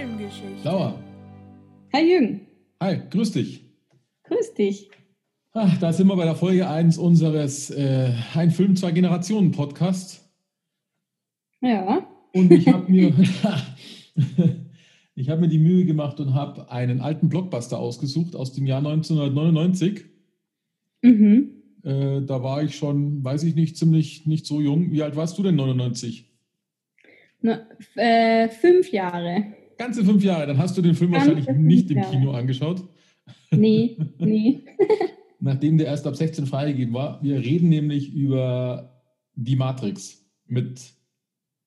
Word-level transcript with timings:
Filmgeschichte. 0.00 0.64
Laura, 0.64 0.98
Hi 1.92 2.10
Jürgen. 2.10 2.40
hi, 2.80 3.00
grüß 3.10 3.32
dich. 3.32 3.64
Grüß 4.24 4.54
dich. 4.54 4.90
Ach, 5.52 5.78
da 5.78 5.92
sind 5.92 6.06
wir 6.06 6.16
bei 6.16 6.24
der 6.24 6.36
Folge 6.36 6.68
1 6.68 6.96
unseres 6.96 7.70
äh, 7.70 8.10
Ein 8.34 8.50
Film, 8.50 8.76
zwei 8.76 8.92
Generationen 8.92 9.50
Podcasts. 9.50 10.26
Ja. 11.60 12.08
Und 12.32 12.50
ich 12.50 12.66
habe 12.68 12.90
mir, 12.90 13.12
ich 15.16 15.28
hab 15.28 15.40
mir 15.40 15.48
die 15.48 15.58
Mühe 15.58 15.84
gemacht 15.84 16.18
und 16.18 16.32
habe 16.32 16.70
einen 16.70 17.02
alten 17.02 17.28
Blockbuster 17.28 17.78
ausgesucht 17.78 18.36
aus 18.36 18.54
dem 18.54 18.66
Jahr 18.66 18.78
1999. 18.78 20.06
Mhm. 21.02 21.50
Äh, 21.82 22.22
da 22.22 22.42
war 22.42 22.62
ich 22.62 22.74
schon, 22.74 23.22
weiß 23.22 23.42
ich 23.42 23.54
nicht, 23.54 23.76
ziemlich 23.76 24.24
nicht 24.24 24.46
so 24.46 24.62
jung. 24.62 24.92
Wie 24.92 25.02
alt 25.02 25.16
warst 25.16 25.36
du 25.36 25.42
denn 25.42 25.56
99? 25.56 26.24
Na, 27.42 27.66
äh, 27.96 28.48
fünf 28.48 28.92
Jahre. 28.92 29.59
Ganze 29.80 30.04
fünf 30.04 30.22
Jahre. 30.22 30.46
Dann 30.46 30.58
hast 30.58 30.76
du 30.76 30.82
den 30.82 30.94
Film 30.94 31.10
Ganze 31.12 31.34
wahrscheinlich 31.34 31.56
nicht 31.58 31.90
im. 31.90 32.02
Kino 32.02 32.32
angeschaut, 32.32 32.84
Nee, 33.50 33.96
nee. 34.18 34.60
nachdem 35.40 35.78
der 35.78 35.86
erst 35.86 36.06
ab 36.06 36.14
16 36.16 36.44
freigegeben 36.46 36.92
war. 36.92 37.22
Wir 37.22 37.38
reden 37.40 37.70
nämlich 37.70 38.12
über 38.12 39.02
die 39.34 39.56
Matrix 39.56 40.22
mit 40.46 40.92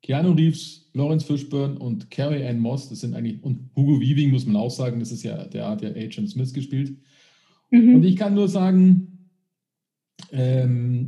Keanu 0.04 0.32
Reeves, 0.34 0.92
Lawrence 0.94 1.26
Fishburne 1.26 1.80
und 1.80 2.12
Carrie 2.12 2.46
Ann 2.46 2.60
Moss. 2.60 2.90
Das 2.90 3.00
sind 3.00 3.16
eigentlich, 3.16 3.42
und 3.44 3.72
Hugo 3.76 4.00
Weaving 4.00 4.30
muss 4.32 4.46
man 4.46 4.58
auch 4.58 4.70
sagen, 4.70 5.00
das 5.00 5.12
ist 5.12 5.24
ja, 5.24 5.46
der 5.46 5.68
hat 5.70 5.82
ja 5.82 5.90
Agent 5.90 6.30
Smith 6.30 6.54
gespielt. 6.54 6.96
Und 7.72 7.80
Mhm. 8.00 8.04
ich 8.04 8.16
kann 8.16 8.36
nur 8.36 8.48
sagen, 8.48 9.30
ähm, 10.32 11.08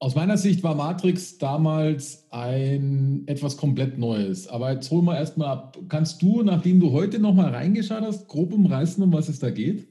aus 0.00 0.14
meiner 0.14 0.38
Sicht 0.38 0.62
war 0.62 0.74
Matrix 0.74 1.36
damals 1.36 2.26
ein 2.30 3.24
etwas 3.26 3.58
komplett 3.58 3.98
Neues. 3.98 4.48
Aber 4.48 4.72
jetzt 4.72 4.90
holen 4.90 5.04
wir 5.04 5.18
erstmal 5.18 5.48
ab. 5.48 5.78
Kannst 5.90 6.22
du, 6.22 6.42
nachdem 6.42 6.80
du 6.80 6.92
heute 6.92 7.18
nochmal 7.18 7.50
reingeschaut 7.50 8.00
hast, 8.00 8.26
grob 8.26 8.54
umreißen, 8.54 9.04
um 9.04 9.12
was 9.12 9.28
es 9.28 9.40
da 9.40 9.50
geht? 9.50 9.86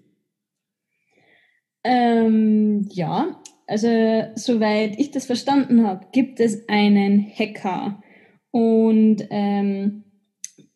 Ähm, 1.84 2.88
ja, 2.92 3.40
also 3.68 3.88
soweit 4.36 5.00
ich 5.00 5.12
das 5.12 5.28
verstanden 5.28 5.86
habe, 5.86 6.08
gibt 6.12 6.40
es 6.40 6.68
einen 6.68 7.24
Hacker 7.24 8.02
und 8.50 9.18
ähm, 9.30 10.06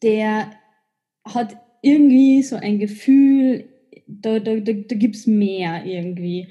der 0.03 0.51
hat 1.25 1.57
irgendwie 1.81 2.43
so 2.43 2.55
ein 2.55 2.77
Gefühl, 2.77 3.72
da, 4.21 4.39
da, 4.39 4.55
da, 4.55 4.73
da 4.73 4.95
gibt 4.95 5.15
es 5.15 5.27
mehr 5.27 5.85
irgendwie. 5.85 6.47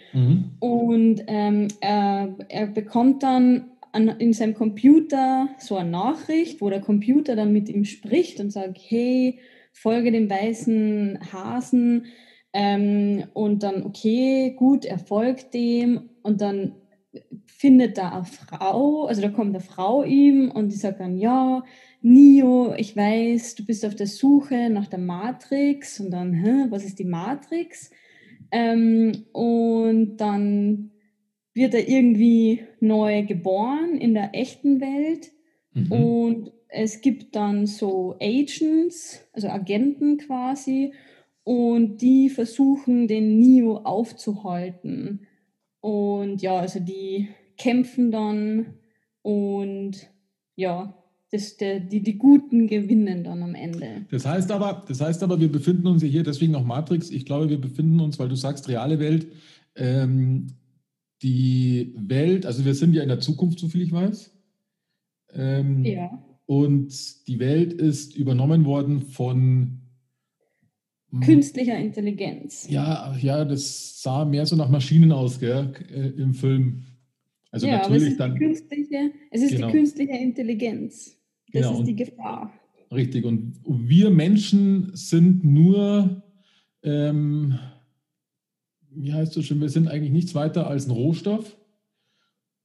Und 0.61 1.23
ähm, 1.27 1.69
er, 1.81 2.35
er 2.49 2.67
bekommt 2.67 3.23
dann 3.23 3.71
an, 3.93 4.09
in 4.09 4.33
seinem 4.33 4.55
Computer 4.55 5.49
so 5.59 5.77
eine 5.77 5.91
Nachricht, 5.91 6.61
wo 6.61 6.71
der 6.71 6.81
Computer 6.81 7.37
dann 7.37 7.53
mit 7.53 7.69
ihm 7.69 7.85
spricht 7.85 8.41
und 8.41 8.51
sagt, 8.51 8.79
hey, 8.79 9.39
folge 9.73 10.13
dem 10.13 10.29
weißen 10.29 11.19
Hasen. 11.33 12.07
Ähm, 12.53 13.25
und 13.35 13.63
dann, 13.63 13.85
okay, 13.85 14.55
gut, 14.57 14.85
er 14.85 14.99
folgt 14.99 15.55
dem. 15.55 16.11
Und 16.23 16.41
dann 16.41 16.75
findet 17.47 17.99
da 17.99 18.11
eine 18.13 18.25
Frau, 18.25 19.07
also 19.07 19.21
da 19.23 19.29
kommt 19.29 19.51
eine 19.51 19.61
Frau 19.61 20.03
ihm 20.03 20.51
und 20.51 20.73
die 20.73 20.77
sagt 20.77 21.01
dann, 21.01 21.19
ja, 21.19 21.63
Neo, 22.03 22.75
ich 22.77 22.97
weiß, 22.97 23.55
du 23.55 23.65
bist 23.65 23.87
auf 23.87 23.95
der 23.95 24.07
Suche 24.09 24.69
nach 24.71 24.89
der 24.89 24.99
Matrix. 24.99 26.01
Und 26.01 26.11
dann, 26.11 26.35
hä, 26.35 26.67
was 26.71 26.85
ist 26.85 26.99
die 26.99 27.05
Matrix? 27.05 27.91
Ähm, 28.51 29.25
und 29.33 30.17
dann 30.17 30.91
wird 31.55 31.75
er 31.75 31.89
irgendwie 31.89 32.65
neu 32.81 33.25
geboren 33.25 33.97
in 33.97 34.15
der 34.15 34.35
echten 34.35 34.81
Welt. 34.81 35.31
Mhm. 35.75 35.93
Und 35.93 36.53
es 36.69 37.01
gibt 37.01 37.37
dann 37.37 37.67
so 37.67 38.17
Agents, 38.21 39.29
also 39.33 39.49
Agenten 39.49 40.19
quasi, 40.19 40.93
und 41.45 42.01
die 42.03 42.31
versuchen, 42.31 43.09
den 43.09 43.39
Neo 43.39 43.79
aufzuhalten. 43.79 45.27
Und 45.81 46.41
ja, 46.41 46.57
also 46.57 46.81
die 46.81 47.29
kämpfen 47.57 48.11
dann 48.11 48.75
und 49.23 50.11
ja, 50.55 51.02
das, 51.33 51.57
der, 51.57 51.81
die, 51.81 52.03
die 52.03 52.19
Guten 52.19 52.67
gewinnen 52.67 53.25
dann 53.25 53.43
am 53.43 53.55
Ende. 53.55 54.05
Das 54.11 54.27
heißt 54.27 54.53
aber, 54.53 54.85
das 54.87 55.01
heißt 55.01 55.23
aber, 55.23 55.41
wir 55.41 55.51
befinden 55.51 55.87
uns 55.87 56.03
hier, 56.03 56.23
deswegen 56.23 56.55
auch 56.55 56.65
Matrix. 56.65 57.11
Ich 57.11 57.25
glaube, 57.25 57.49
wir 57.49 57.59
befinden 57.61 58.01
uns, 58.01 58.19
weil 58.19 58.29
du 58.29 58.37
sagst, 58.37 58.69
reale 58.69 58.99
Welt, 58.99 59.27
ähm, 59.75 60.49
die 61.23 61.95
Welt, 61.97 62.45
also 62.45 62.67
wir 62.67 62.75
sind 62.75 62.95
ja 62.95 63.03
in 63.03 63.09
der 63.09 63.21
Zukunft, 63.21 63.59
so 63.59 63.69
viel 63.69 63.81
ich 63.81 63.93
weiß. 63.93 64.31
Ähm, 65.33 65.85
Ja. 65.85 66.23
Und 66.45 67.27
die 67.27 67.39
Welt 67.39 67.73
ist 67.73 68.15
übernommen 68.15 68.67
worden 68.67 69.01
von 69.01 69.79
Künstlicher 71.25 71.79
Intelligenz. 71.79 72.67
Ja, 72.69 73.15
ja, 73.21 73.45
das 73.45 74.03
sah 74.03 74.25
mehr 74.25 74.45
so 74.45 74.57
nach 74.57 74.69
Maschinen 74.69 75.13
aus, 75.13 75.41
gell, 75.41 75.73
äh, 75.91 76.09
im 76.21 76.35
Film. 76.35 76.83
Also 77.51 77.67
ja, 77.67 77.75
aber 77.75 77.83
es 77.85 77.89
natürlich 77.91 78.13
ist, 78.13 78.21
dann 78.21 78.39
künstliche, 78.39 79.13
es 79.31 79.43
ist 79.43 79.51
Genau. 79.53 79.67
die 79.69 79.73
künstliche 79.73 80.17
Intelligenz. 80.17 81.22
Das 81.53 81.67
Genau, 81.67 81.81
ist 81.81 81.87
die 81.87 81.97
Gefahr. 81.97 82.53
richtig. 82.91 83.25
Und 83.25 83.55
wir 83.67 84.11
Menschen 84.11 84.91
sind 84.95 85.45
nur, 85.45 86.23
ähm, 86.83 87.59
wie 88.91 89.13
heißt 89.13 89.37
das 89.37 89.45
schon, 89.45 89.61
wir 89.61 89.69
sind 89.69 89.89
eigentlich 89.89 90.13
nichts 90.13 90.35
weiter 90.35 90.67
als 90.67 90.87
ein 90.87 90.91
Rohstoff. 90.93 91.57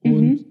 Und 0.02 0.22
Mhm. 0.22 0.46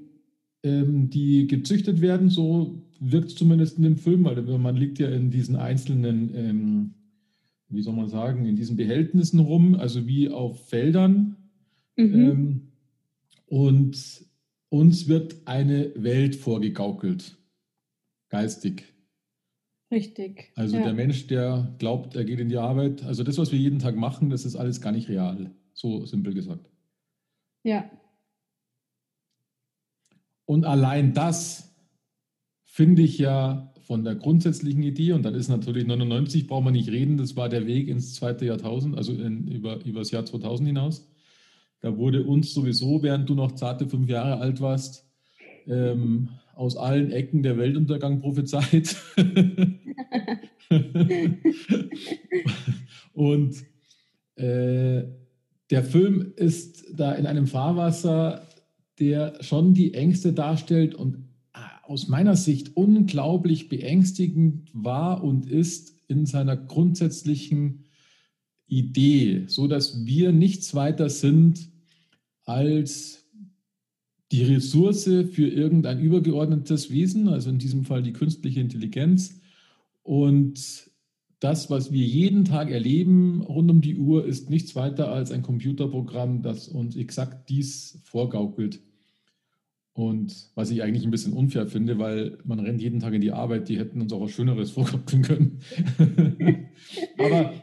ähm, 0.64 1.10
die 1.10 1.46
gezüchtet 1.46 2.00
werden, 2.00 2.28
so 2.30 2.82
wirkt 3.00 3.28
es 3.28 3.34
zumindest 3.36 3.76
in 3.76 3.84
dem 3.84 3.96
Film, 3.96 4.24
weil 4.24 4.42
man 4.58 4.76
liegt 4.76 4.98
ja 4.98 5.08
in 5.08 5.30
diesen 5.30 5.56
einzelnen, 5.56 6.34
ähm, 6.34 6.94
wie 7.68 7.82
soll 7.82 7.94
man 7.94 8.08
sagen, 8.08 8.46
in 8.46 8.56
diesen 8.56 8.76
Behältnissen 8.76 9.38
rum, 9.40 9.74
also 9.74 10.06
wie 10.06 10.28
auf 10.30 10.68
Feldern. 10.68 11.36
Mhm. 11.96 12.14
Ähm, 12.14 12.60
und 13.46 14.24
uns 14.68 15.08
wird 15.08 15.36
eine 15.44 15.92
Welt 15.94 16.34
vorgegaukelt, 16.36 17.36
geistig. 18.28 18.84
Richtig. 19.90 20.52
Also 20.56 20.76
ja. 20.76 20.84
der 20.84 20.94
Mensch, 20.94 21.26
der 21.28 21.74
glaubt, 21.78 22.16
er 22.16 22.24
geht 22.24 22.40
in 22.40 22.48
die 22.48 22.56
Arbeit, 22.56 23.04
also 23.04 23.22
das, 23.22 23.38
was 23.38 23.52
wir 23.52 23.58
jeden 23.58 23.78
Tag 23.78 23.96
machen, 23.96 24.30
das 24.30 24.44
ist 24.44 24.56
alles 24.56 24.80
gar 24.80 24.92
nicht 24.92 25.08
real, 25.08 25.54
so 25.74 26.04
simpel 26.04 26.34
gesagt. 26.34 26.68
ja. 27.62 27.90
Und 30.48 30.64
allein 30.64 31.12
das 31.12 31.74
finde 32.62 33.02
ich 33.02 33.18
ja 33.18 33.72
von 33.80 34.04
der 34.04 34.14
grundsätzlichen 34.14 34.82
Idee, 34.82 35.12
und 35.12 35.22
dann 35.22 35.34
ist 35.34 35.48
natürlich 35.48 35.86
99, 35.86 36.46
brauchen 36.46 36.66
wir 36.66 36.70
nicht 36.72 36.88
reden, 36.88 37.16
das 37.16 37.36
war 37.36 37.48
der 37.48 37.66
Weg 37.66 37.88
ins 37.88 38.14
zweite 38.14 38.46
Jahrtausend, 38.46 38.96
also 38.96 39.12
in, 39.12 39.48
über, 39.48 39.84
über 39.84 40.00
das 40.00 40.10
Jahr 40.10 40.24
2000 40.24 40.68
hinaus. 40.68 41.08
Da 41.80 41.96
wurde 41.96 42.24
uns 42.24 42.52
sowieso, 42.52 43.02
während 43.02 43.28
du 43.28 43.34
noch 43.34 43.52
zarte 43.52 43.88
fünf 43.88 44.08
Jahre 44.08 44.40
alt 44.40 44.60
warst, 44.60 45.08
ähm, 45.66 46.30
aus 46.56 46.76
allen 46.76 47.12
Ecken 47.12 47.42
der 47.42 47.58
Weltuntergang 47.58 48.20
prophezeit. 48.20 48.96
und 53.12 53.56
äh, 54.36 55.04
der 55.70 55.84
Film 55.84 56.32
ist 56.36 56.84
da 56.94 57.12
in 57.12 57.26
einem 57.26 57.46
Fahrwasser, 57.46 58.48
der 58.98 59.42
schon 59.42 59.74
die 59.74 59.92
Ängste 59.92 60.32
darstellt 60.32 60.94
und 60.94 61.28
ah, 61.52 61.68
aus 61.84 62.08
meiner 62.08 62.36
Sicht 62.36 62.74
unglaublich 62.74 63.68
beängstigend 63.68 64.70
war 64.72 65.22
und 65.22 65.44
ist 65.46 65.94
in 66.08 66.24
seiner 66.24 66.56
grundsätzlichen 66.56 67.84
Idee, 68.66 69.44
so 69.46 69.66
dass 69.66 70.06
wir 70.06 70.32
nichts 70.32 70.74
weiter 70.74 71.10
sind 71.10 71.68
als 72.44 73.15
die 74.32 74.44
Ressource 74.44 75.04
für 75.04 75.48
irgendein 75.48 76.00
übergeordnetes 76.00 76.90
Wesen, 76.90 77.28
also 77.28 77.50
in 77.50 77.58
diesem 77.58 77.84
Fall 77.84 78.02
die 78.02 78.12
künstliche 78.12 78.60
Intelligenz. 78.60 79.40
Und 80.02 80.90
das, 81.40 81.70
was 81.70 81.92
wir 81.92 82.04
jeden 82.04 82.44
Tag 82.44 82.70
erleben 82.70 83.42
rund 83.42 83.70
um 83.70 83.80
die 83.80 83.96
Uhr, 83.96 84.24
ist 84.24 84.50
nichts 84.50 84.74
weiter 84.74 85.12
als 85.12 85.30
ein 85.30 85.42
Computerprogramm, 85.42 86.42
das 86.42 86.68
uns 86.68 86.96
exakt 86.96 87.48
dies 87.50 88.00
vorgaukelt. 88.04 88.80
Und 89.92 90.50
was 90.54 90.70
ich 90.70 90.82
eigentlich 90.82 91.04
ein 91.04 91.10
bisschen 91.10 91.32
unfair 91.32 91.66
finde, 91.66 91.98
weil 91.98 92.38
man 92.44 92.60
rennt 92.60 92.82
jeden 92.82 93.00
Tag 93.00 93.14
in 93.14 93.22
die 93.22 93.32
Arbeit, 93.32 93.68
die 93.68 93.78
hätten 93.78 94.02
uns 94.02 94.12
auch 94.12 94.20
was 94.20 94.30
Schöneres 94.30 94.70
vorgaukeln 94.72 95.22
können. 95.22 95.60
aber 97.18 97.54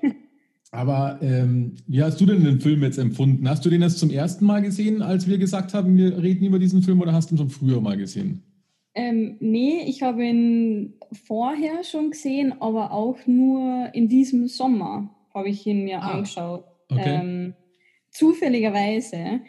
aber 0.74 1.20
ähm, 1.22 1.76
wie 1.88 2.02
hast 2.02 2.20
du 2.20 2.26
denn 2.26 2.44
den 2.44 2.60
Film 2.60 2.82
jetzt 2.82 2.98
empfunden? 2.98 3.48
Hast 3.48 3.64
du 3.64 3.70
den 3.70 3.82
erst 3.82 4.00
zum 4.00 4.10
ersten 4.10 4.46
Mal 4.46 4.62
gesehen, 4.62 5.02
als 5.02 5.28
wir 5.28 5.38
gesagt 5.38 5.74
haben, 5.74 5.96
wir 5.96 6.22
reden 6.22 6.46
über 6.46 6.60
diesen 6.60 6.82
Film, 6.82 7.00
oder 7.02 7.14
hast 7.14 7.30
du 7.30 7.36
ihn 7.36 7.38
schon 7.38 7.50
früher 7.50 7.80
mal 7.80 7.96
gesehen? 7.96 8.44
Ähm, 8.96 9.38
nee, 9.40 9.84
ich 9.88 10.02
habe 10.04 10.26
ihn 10.26 10.96
vorher 11.26 11.84
schon 11.84 12.12
gesehen, 12.12 12.54
aber 12.60 12.92
auch 12.92 13.18
nur 13.26 13.90
in 13.94 14.08
diesem 14.08 14.48
Sommer 14.48 15.10
habe 15.34 15.50
ich 15.50 15.66
ihn 15.66 15.84
mir 15.84 16.02
Ah, 16.02 16.12
angeschaut. 16.14 16.66
okay. 16.90 17.20
Ähm, 17.22 17.54
zufälligerweise. 18.12 19.42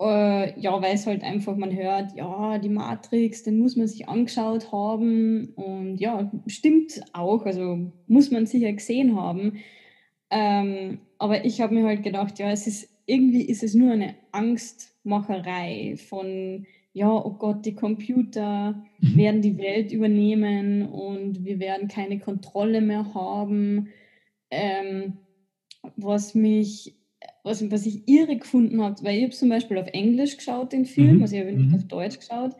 Äh, 0.00 0.60
ja, 0.60 0.82
weil 0.82 0.94
es 0.94 1.06
halt 1.06 1.22
einfach, 1.22 1.56
man 1.56 1.74
hört, 1.74 2.16
ja, 2.16 2.58
die 2.58 2.68
Matrix, 2.68 3.44
den 3.44 3.58
muss 3.58 3.76
man 3.76 3.86
sich 3.86 4.08
angeschaut 4.08 4.72
haben. 4.72 5.50
Und 5.54 5.98
ja, 5.98 6.30
stimmt 6.46 7.00
auch, 7.12 7.46
also 7.46 7.92
muss 8.08 8.30
man 8.30 8.46
sicher 8.46 8.72
gesehen 8.72 9.16
haben. 9.16 9.54
Ähm, 10.30 10.98
aber 11.18 11.44
ich 11.44 11.60
habe 11.60 11.74
mir 11.74 11.84
halt 11.84 12.02
gedacht, 12.02 12.38
ja, 12.38 12.50
es 12.50 12.66
ist 12.66 12.88
irgendwie 13.06 13.42
ist 13.42 13.62
es 13.62 13.74
nur 13.74 13.92
eine 13.92 14.14
Angstmacherei 14.32 15.96
von, 16.08 16.66
ja, 16.92 17.10
oh 17.10 17.34
Gott, 17.34 17.66
die 17.66 17.74
Computer 17.74 18.82
mhm. 19.00 19.16
werden 19.16 19.42
die 19.42 19.58
Welt 19.58 19.92
übernehmen 19.92 20.88
und 20.88 21.44
wir 21.44 21.58
werden 21.60 21.88
keine 21.88 22.18
Kontrolle 22.18 22.80
mehr 22.80 23.14
haben. 23.14 23.88
Ähm, 24.50 25.18
was 25.96 26.34
mich 26.34 26.94
was, 27.44 27.70
was 27.70 27.86
ich 27.86 28.08
irre 28.08 28.36
gefunden 28.36 28.82
habe, 28.82 29.02
weil 29.04 29.18
ich 29.18 29.22
habe 29.22 29.32
zum 29.32 29.50
Beispiel 29.50 29.78
auf 29.78 29.88
Englisch 29.88 30.38
geschaut, 30.38 30.72
den 30.72 30.86
Film, 30.86 31.16
mhm. 31.16 31.22
also 31.22 31.36
ich 31.36 31.42
habe 31.42 31.52
nicht 31.52 31.68
mhm. 31.68 31.74
auf 31.74 31.84
Deutsch 31.84 32.18
geschaut. 32.18 32.56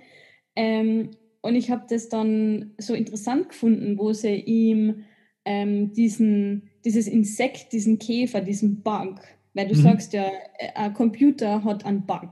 Ähm, 0.55 1.11
und 1.41 1.57
ich 1.57 1.71
habe 1.71 1.85
das 1.89 2.09
dann 2.09 2.75
so 2.79 2.95
interessant 2.95 3.49
gefunden, 3.49 3.99
wo 3.99 4.13
sie 4.13 4.35
ihm 4.35 5.05
ähm, 5.45 5.93
diesen, 5.93 6.71
dieses 6.85 7.09
Insekt, 7.09 7.73
diesen 7.73 7.99
Käfer, 7.99 8.41
diesen 8.41 8.83
Bug, 8.83 9.21
weil 9.55 9.69
du 9.69 9.75
mhm. 9.75 9.83
sagst 9.83 10.13
ja, 10.13 10.27
äh, 10.59 10.73
ein 10.75 10.95
Computer 10.95 11.65
hat 11.65 11.85
einen 11.85 12.07
Bug. 12.07 12.31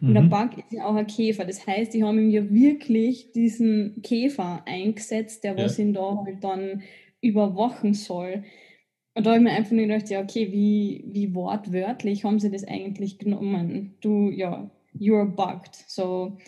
Und 0.00 0.10
mhm. 0.10 0.14
der 0.14 0.22
Bug 0.22 0.58
ist 0.58 0.72
ja 0.72 0.86
auch 0.86 0.94
ein 0.94 1.06
Käfer. 1.06 1.44
Das 1.44 1.66
heißt, 1.66 1.94
die 1.94 2.02
haben 2.02 2.18
ihm 2.18 2.30
ja 2.30 2.50
wirklich 2.50 3.32
diesen 3.32 4.00
Käfer 4.02 4.62
eingesetzt, 4.66 5.44
der 5.44 5.56
was 5.56 5.78
ihn 5.78 5.92
da 5.92 6.22
halt 6.24 6.42
dann 6.42 6.82
überwachen 7.20 7.94
soll. 7.94 8.44
Und 9.14 9.26
da 9.26 9.30
habe 9.30 9.38
ich 9.38 9.44
mir 9.44 9.52
einfach 9.52 9.72
nur 9.72 9.86
gedacht, 9.86 10.08
ja, 10.08 10.22
okay, 10.22 10.50
wie, 10.52 11.04
wie 11.06 11.34
wortwörtlich 11.34 12.24
haben 12.24 12.40
sie 12.40 12.50
das 12.50 12.64
eigentlich 12.64 13.18
genommen? 13.18 13.94
Du, 14.00 14.30
ja, 14.30 14.70
you're 14.98 15.26
bugged. 15.26 15.74
So, 15.86 16.38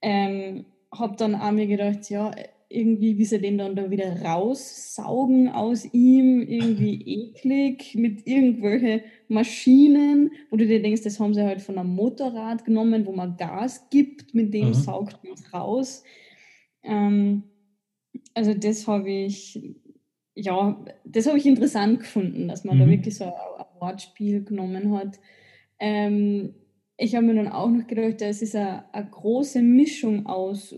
ähm, 0.00 0.64
habe 0.92 1.16
dann 1.16 1.34
auch 1.34 1.52
mir 1.52 1.66
gedacht, 1.66 2.08
ja, 2.08 2.32
irgendwie, 2.68 3.16
wie 3.18 3.24
sie 3.24 3.40
den 3.40 3.58
dann 3.58 3.76
da 3.76 3.90
wieder 3.90 4.22
raussaugen 4.22 5.48
aus 5.48 5.84
ihm, 5.92 6.42
irgendwie 6.42 7.00
eklig, 7.30 7.94
mit 7.94 8.26
irgendwelchen 8.26 9.02
Maschinen, 9.28 10.32
wo 10.50 10.56
du 10.56 10.66
dir 10.66 10.82
denkst, 10.82 11.02
das 11.02 11.20
haben 11.20 11.34
sie 11.34 11.42
halt 11.42 11.62
von 11.62 11.78
einem 11.78 11.94
Motorrad 11.94 12.64
genommen, 12.64 13.06
wo 13.06 13.12
man 13.12 13.36
Gas 13.36 13.88
gibt, 13.90 14.34
mit 14.34 14.52
dem 14.52 14.68
mhm. 14.68 14.74
saugt 14.74 15.22
man 15.24 15.34
es 15.34 15.52
raus. 15.52 16.02
Ähm, 16.82 17.44
also 18.34 18.54
das 18.54 18.86
habe 18.86 19.10
ich 19.10 19.58
ja, 20.36 20.84
das 21.04 21.26
habe 21.26 21.38
ich 21.38 21.46
interessant 21.46 22.00
gefunden, 22.00 22.46
dass 22.48 22.62
man 22.62 22.76
mhm. 22.76 22.80
da 22.80 22.88
wirklich 22.88 23.16
so 23.16 23.24
ein, 23.24 23.30
ein 23.30 23.80
Wortspiel 23.80 24.44
genommen 24.44 24.92
hat. 24.96 25.18
Ähm, 25.78 26.54
ich 26.98 27.14
habe 27.14 27.26
mir 27.26 27.34
dann 27.34 27.48
auch 27.48 27.68
noch 27.68 27.86
gedacht, 27.86 28.20
es 28.20 28.42
ist 28.42 28.54
eine, 28.54 28.92
eine 28.94 29.08
große 29.08 29.62
Mischung 29.62 30.26
aus 30.26 30.74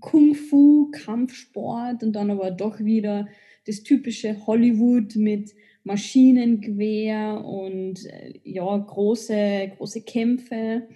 Kung 0.00 0.34
Fu, 0.34 0.90
Kampfsport 0.90 2.02
und 2.02 2.12
dann 2.12 2.30
aber 2.30 2.50
doch 2.50 2.80
wieder 2.80 3.28
das 3.66 3.82
typische 3.82 4.46
Hollywood 4.46 5.16
mit 5.16 5.52
Maschinengewehr 5.84 7.44
und 7.44 8.06
äh, 8.06 8.40
ja, 8.44 8.76
große, 8.76 9.72
große 9.76 10.02
Kämpfe. 10.02 10.88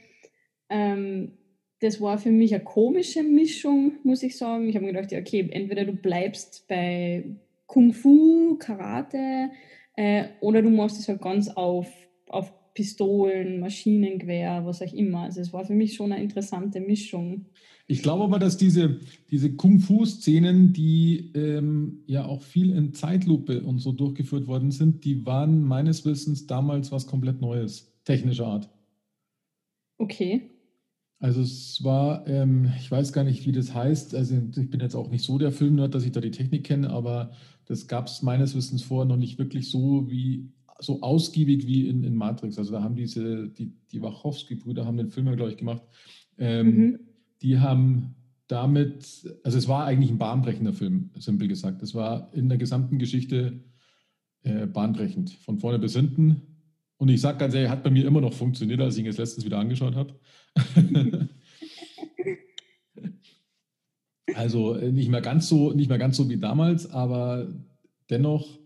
Ähm, 0.71 1.33
das 1.81 2.01
war 2.01 2.19
für 2.19 2.31
mich 2.31 2.55
eine 2.55 2.65
komische 2.65 3.23
Mischung, 3.23 3.93
muss 4.03 4.23
ich 4.23 4.37
sagen. 4.37 4.69
Ich 4.69 4.75
habe 4.75 4.87
mir 4.87 4.93
gedacht, 4.93 5.13
ja, 5.13 5.21
okay, 5.21 5.49
entweder 5.51 5.85
du 5.85 5.93
bleibst 5.93 6.67
bei 6.69 7.37
Kung 7.67 7.93
Fu, 7.93 8.57
Karate 8.59 9.51
äh, 9.95 10.25
oder 10.41 10.63
du 10.63 10.71
machst 10.71 10.99
es 10.99 11.09
halt 11.09 11.21
ganz 11.21 11.49
auf, 11.49 11.87
auf 12.29 12.53
Pistolen, 12.75 13.61
Maschinengewehr, 13.61 14.63
was 14.65 14.83
auch 14.83 14.93
immer. 14.93 15.23
Also 15.23 15.41
es 15.41 15.53
war 15.53 15.65
für 15.65 15.75
mich 15.75 15.95
schon 15.95 16.13
eine 16.13 16.23
interessante 16.23 16.81
Mischung. 16.81 17.47
Ich 17.91 18.03
glaube 18.03 18.23
aber, 18.23 18.39
dass 18.39 18.59
diese, 18.59 19.01
diese 19.31 19.55
Kung-Fu-Szenen, 19.55 20.75
die 20.75 21.33
ähm, 21.35 22.03
ja 22.07 22.27
auch 22.27 22.43
viel 22.43 22.71
in 22.71 22.93
Zeitlupe 22.93 23.63
und 23.63 23.79
so 23.79 23.93
durchgeführt 23.93 24.47
worden 24.47 24.71
sind, 24.71 25.07
die 25.07 25.25
waren 25.25 25.65
meines 25.65 26.05
Wissens 26.05 26.47
damals 26.47 26.93
was 26.93 27.07
komplett 27.07 27.41
Neues, 27.41 27.91
technischer 28.05 28.47
Art. 28.47 28.69
Okay. 29.97 30.51
Also 31.19 31.41
es 31.41 31.83
war, 31.83 32.27
ähm, 32.29 32.71
ich 32.79 32.91
weiß 32.91 33.15
gar 33.15 33.25
nicht, 33.25 33.47
wie 33.47 33.53
das 33.53 33.75
heißt. 33.75 34.15
Also 34.15 34.37
ich 34.37 34.69
bin 34.69 34.81
jetzt 34.81 34.95
auch 34.95 35.11
nicht 35.11 35.25
so 35.25 35.39
der 35.39 35.51
Filmnerd, 35.51 35.95
dass 35.95 36.05
ich 36.05 36.13
da 36.13 36.21
die 36.21 36.31
Technik 36.31 36.65
kenne, 36.65 36.91
aber 36.91 37.33
das 37.65 37.89
gab 37.89 38.09
es 38.09 38.21
meines 38.21 38.55
Wissens 38.55 38.83
vorher 38.83 39.07
noch 39.07 39.17
nicht 39.17 39.39
wirklich 39.39 39.71
so 39.71 40.11
wie 40.11 40.53
so 40.79 41.01
ausgiebig 41.01 41.67
wie 41.67 41.89
in, 41.89 42.05
in 42.05 42.15
Matrix. 42.15 42.59
Also 42.59 42.73
da 42.73 42.83
haben 42.83 42.97
diese, 42.97 43.49
die, 43.49 43.73
die 43.91 44.03
Wachowski-Brüder 44.03 44.85
haben 44.85 44.99
den 44.99 45.09
Film 45.09 45.27
ja, 45.27 45.35
glaube 45.35 45.53
ich, 45.53 45.57
gemacht. 45.57 45.83
Ähm, 46.37 46.67
mhm. 46.67 46.99
Die 47.43 47.61
haben 47.61 48.15
damit, 48.47 49.39
also 49.45 49.59
es 49.59 49.69
war 49.69 49.85
eigentlich 49.85 50.11
ein 50.11 50.19
bahnbrechender 50.19 50.73
Film, 50.73 51.11
simpel 51.19 51.49
gesagt. 51.49 51.83
Es 51.83 51.95
war 51.95 52.33
in 52.33 52.49
der 52.49 52.59
gesamten 52.59 52.99
Geschichte 52.99 53.65
äh, 54.43 54.67
bahnbrechend, 54.67 55.31
von 55.31 55.59
vorne 55.59 55.79
bis 55.79 55.95
hinten. 55.95 56.43
Und 56.97 57.09
ich 57.11 57.21
sage 57.21 57.39
ganz 57.39 57.55
ehrlich, 57.55 57.71
hat 57.71 57.85
bei 57.85 57.91
mir 57.91 58.07
immer 58.07 58.21
noch 58.21 58.33
funktioniert, 58.33 58.81
als 58.81 58.95
ich 58.95 59.01
ihn 59.01 59.07
jetzt 59.07 59.19
letztens 59.19 59.45
wieder 59.45 59.59
angeschaut 59.59 59.95
habe. 59.95 60.19
Also 64.35 64.75
äh, 64.75 64.93
nicht 64.93 65.09
mehr 65.09 65.21
ganz 65.21 65.49
so, 65.49 65.73
nicht 65.73 65.89
mehr 65.89 65.99
ganz 65.99 66.17
so 66.17 66.29
wie 66.29 66.37
damals, 66.37 66.91
aber 66.91 67.49
dennoch 68.09 68.59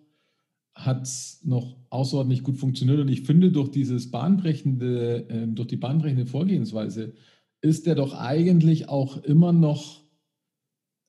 hat 0.74 1.02
es 1.02 1.40
noch 1.44 1.76
außerordentlich 1.90 2.42
gut 2.42 2.56
funktioniert. 2.56 3.00
Und 3.00 3.08
ich 3.08 3.22
finde, 3.22 3.50
durch 3.50 3.70
dieses 3.70 4.10
bahnbrechende, 4.10 5.28
äh, 5.28 5.46
durch 5.48 5.68
die 5.68 5.76
bahnbrechende 5.76 6.26
Vorgehensweise 6.26 7.14
ist 7.62 7.86
er 7.86 7.94
doch 7.94 8.12
eigentlich 8.12 8.88
auch 8.88 9.22
immer 9.24 9.52
noch 9.52 10.02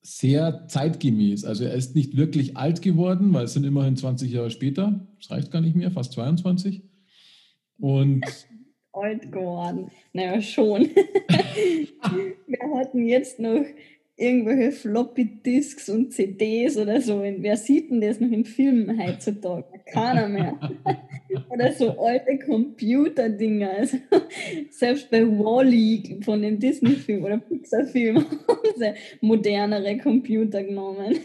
sehr 0.01 0.67
zeitgemäß. 0.67 1.45
Also 1.45 1.65
er 1.65 1.74
ist 1.74 1.95
nicht 1.95 2.15
wirklich 2.17 2.57
alt 2.57 2.81
geworden, 2.81 3.33
weil 3.33 3.45
es 3.45 3.53
sind 3.53 3.65
immerhin 3.65 3.95
20 3.95 4.31
Jahre 4.31 4.51
später. 4.51 5.07
Das 5.17 5.31
reicht 5.31 5.51
gar 5.51 5.62
nicht 5.62 5.75
mehr, 5.75 5.91
fast 5.91 6.13
22. 6.13 6.83
Und 7.79 8.24
alt 8.93 9.31
geworden. 9.31 9.89
Naja, 10.12 10.41
schon. 10.41 10.81
Wir 12.48 12.77
hatten 12.77 13.07
jetzt 13.07 13.39
noch 13.39 13.65
irgendwelche 14.15 14.72
Floppy 14.72 15.41
Disks 15.41 15.89
und 15.89 16.13
CDs 16.13 16.77
oder 16.77 17.01
so. 17.01 17.22
Wer 17.22 17.57
sieht 17.57 17.89
denn 17.89 18.01
das 18.01 18.19
noch 18.19 18.31
in 18.31 18.45
Filmen 18.45 19.01
heutzutage? 19.01 19.65
Keiner 19.91 20.27
mehr. 20.27 20.60
oder 21.49 21.71
so 21.73 21.99
alte 21.99 22.39
Computerdinger. 22.39 23.69
Also, 23.79 23.97
selbst 24.71 25.09
bei 25.11 25.23
Wally 25.25 26.19
von 26.23 26.41
dem 26.41 26.59
Disney-Film 26.59 27.23
oder 27.23 27.37
Pixar-Film 27.37 28.17
haben 28.47 28.73
sie 28.75 28.93
modernere 29.21 29.97
Computer 29.97 30.63
genommen. 30.63 31.17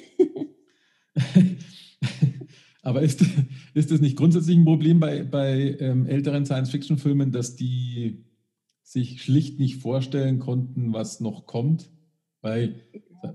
Aber 2.82 3.02
ist, 3.02 3.22
ist 3.74 3.90
das 3.90 4.00
nicht 4.00 4.16
grundsätzlich 4.16 4.56
ein 4.56 4.64
Problem 4.64 5.00
bei, 5.00 5.22
bei 5.22 5.76
ähm, 5.80 6.06
älteren 6.06 6.46
Science-Fiction-Filmen, 6.46 7.32
dass 7.32 7.56
die 7.56 8.24
sich 8.82 9.22
schlicht 9.22 9.58
nicht 9.58 9.76
vorstellen 9.82 10.38
konnten, 10.38 10.94
was 10.94 11.20
noch 11.20 11.44
kommt? 11.46 11.90
Weil 12.40 12.76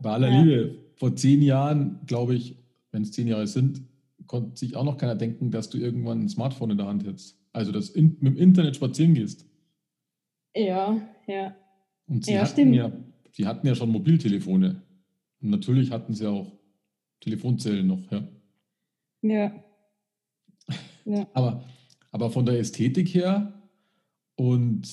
bei 0.01 0.09
aller 0.09 0.29
ja. 0.29 0.41
Liebe, 0.41 0.75
vor 0.95 1.15
zehn 1.15 1.41
Jahren, 1.41 1.99
glaube 2.07 2.35
ich, 2.35 2.55
wenn 2.91 3.03
es 3.03 3.11
zehn 3.11 3.27
Jahre 3.27 3.45
sind, 3.47 3.83
konnte 4.27 4.57
sich 4.57 4.75
auch 4.75 4.83
noch 4.83 4.97
keiner 4.97 5.15
denken, 5.15 5.51
dass 5.51 5.69
du 5.69 5.77
irgendwann 5.77 6.21
ein 6.21 6.29
Smartphone 6.29 6.71
in 6.71 6.77
der 6.77 6.87
Hand 6.87 7.05
hättest. 7.05 7.37
Also, 7.51 7.71
dass 7.71 7.93
du 7.93 8.01
mit 8.01 8.21
dem 8.21 8.37
Internet 8.37 8.75
spazieren 8.75 9.13
gehst. 9.13 9.45
Ja, 10.55 11.01
ja. 11.27 11.55
Und 12.07 12.25
sie, 12.25 12.33
ja, 12.33 12.41
hatten 12.41 12.73
ja, 12.73 12.91
sie 13.31 13.47
hatten 13.47 13.67
ja 13.67 13.75
schon 13.75 13.89
Mobiltelefone. 13.89 14.81
Und 15.41 15.49
natürlich 15.49 15.91
hatten 15.91 16.13
sie 16.13 16.27
auch 16.27 16.51
Telefonzellen 17.19 17.87
noch, 17.87 18.11
ja. 18.11 18.27
Ja. 19.21 19.63
ja. 21.05 21.27
Aber, 21.33 21.63
aber 22.11 22.29
von 22.29 22.45
der 22.45 22.59
Ästhetik 22.59 23.13
her 23.13 23.53
und 24.35 24.87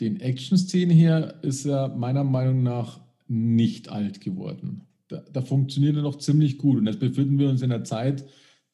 den 0.00 0.20
Action-Szenen 0.20 0.94
her 0.94 1.38
ist 1.42 1.64
er 1.64 1.88
meiner 1.88 2.24
Meinung 2.24 2.62
nach 2.62 3.00
nicht 3.28 3.88
alt 3.88 4.20
geworden. 4.20 4.86
Da, 5.08 5.24
da 5.32 5.42
funktioniert 5.42 5.96
er 5.96 6.02
noch 6.02 6.18
ziemlich 6.18 6.58
gut. 6.58 6.78
Und 6.78 6.86
jetzt 6.86 7.00
befinden 7.00 7.38
wir 7.38 7.48
uns 7.48 7.62
in 7.62 7.70
der 7.70 7.84
Zeit 7.84 8.24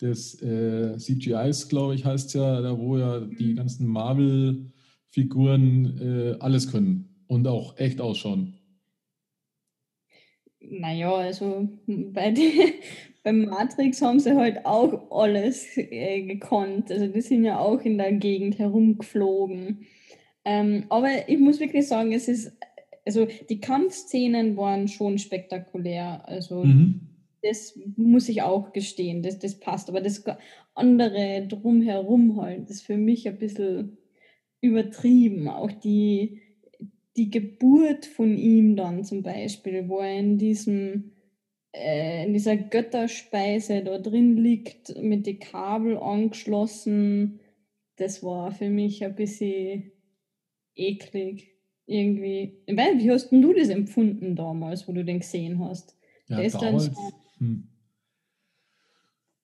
des 0.01 0.41
äh, 0.43 0.97
CGIs, 0.97 1.69
glaube 1.69 1.95
ich, 1.95 2.05
heißt 2.05 2.29
es 2.29 2.35
ja, 2.35 2.61
da 2.61 2.79
wo 2.79 2.99
ja 2.99 3.21
die 3.21 3.53
mhm. 3.53 3.57
ganzen 3.57 3.87
Marvel-Figuren 3.87 6.01
äh, 6.01 6.37
alles 6.41 6.71
können 6.71 7.25
und 7.27 7.47
auch 7.47 7.79
echt 7.79 8.01
ausschauen. 8.01 8.55
Naja, 10.61 11.15
also 11.15 11.69
bei 11.87 12.31
den, 12.31 12.73
beim 13.23 13.47
Matrix 13.47 14.03
haben 14.03 14.21
sie 14.21 14.37
halt 14.37 14.65
auch 14.65 15.11
alles 15.11 15.77
äh, 15.77 16.23
gekonnt. 16.23 16.91
Also 16.91 17.07
die 17.07 17.21
sind 17.21 17.45
ja 17.45 17.59
auch 17.59 17.81
in 17.83 17.99
der 17.99 18.13
Gegend 18.13 18.59
herumgeflogen. 18.59 19.87
Ähm, 20.45 20.85
aber 20.89 21.29
ich 21.29 21.39
muss 21.39 21.61
wirklich 21.61 21.87
sagen, 21.87 22.13
es 22.13 22.29
ist 22.29 22.57
also 23.11 23.27
die 23.49 23.61
Kampfszenen 23.61 24.57
waren 24.57 24.87
schon 24.87 25.19
spektakulär. 25.19 26.29
Also 26.29 26.63
mhm. 26.63 27.01
das 27.43 27.77
muss 27.97 28.29
ich 28.29 28.43
auch 28.43 28.73
gestehen, 28.73 29.23
das, 29.23 29.41
das 29.41 29.59
passt. 29.59 29.89
Aber 29.89 30.01
das 30.01 30.23
andere 30.75 31.45
drumherum 31.49 32.41
halt, 32.41 32.71
das 32.71 32.77
ist 32.77 32.83
für 32.83 32.97
mich 32.97 33.27
ein 33.27 33.39
bisschen 33.39 33.99
übertrieben. 34.61 35.49
Auch 35.49 35.73
die, 35.73 36.41
die 37.17 37.31
Geburt 37.31 38.07
von 38.07 38.39
ihm 38.39 38.77
dann 38.77 39.03
zum 39.03 39.25
Beispiel, 39.25 39.89
wo 39.89 39.99
er 39.99 40.17
in 40.17 40.39
diesem 40.39 41.13
äh, 41.73 42.27
in 42.27 42.33
dieser 42.33 42.57
Götterspeise 42.57 43.83
da 43.83 43.99
drin 43.99 44.37
liegt, 44.37 44.97
mit 45.03 45.27
den 45.27 45.41
Kabel 45.41 45.99
angeschlossen, 45.99 47.41
das 47.97 48.23
war 48.23 48.53
für 48.53 48.71
mich 48.71 49.05
ein 49.05 49.15
bisschen 49.15 49.93
eklig. 50.75 51.60
Irgendwie. 51.91 52.53
Weil, 52.69 53.01
wie 53.01 53.11
hast 53.11 53.31
denn 53.31 53.43
du 53.43 53.53
das 53.53 53.69
empfunden 53.69 54.37
damals, 54.37 54.87
wo 54.87 54.93
du 54.93 55.05
den 55.05 55.19
gesehen 55.19 55.59
hast? 55.59 55.97
Ja, 56.29 56.37
Der 56.37 56.49
damals, 56.49 56.85
so 56.85 56.93
hm. 57.39 57.67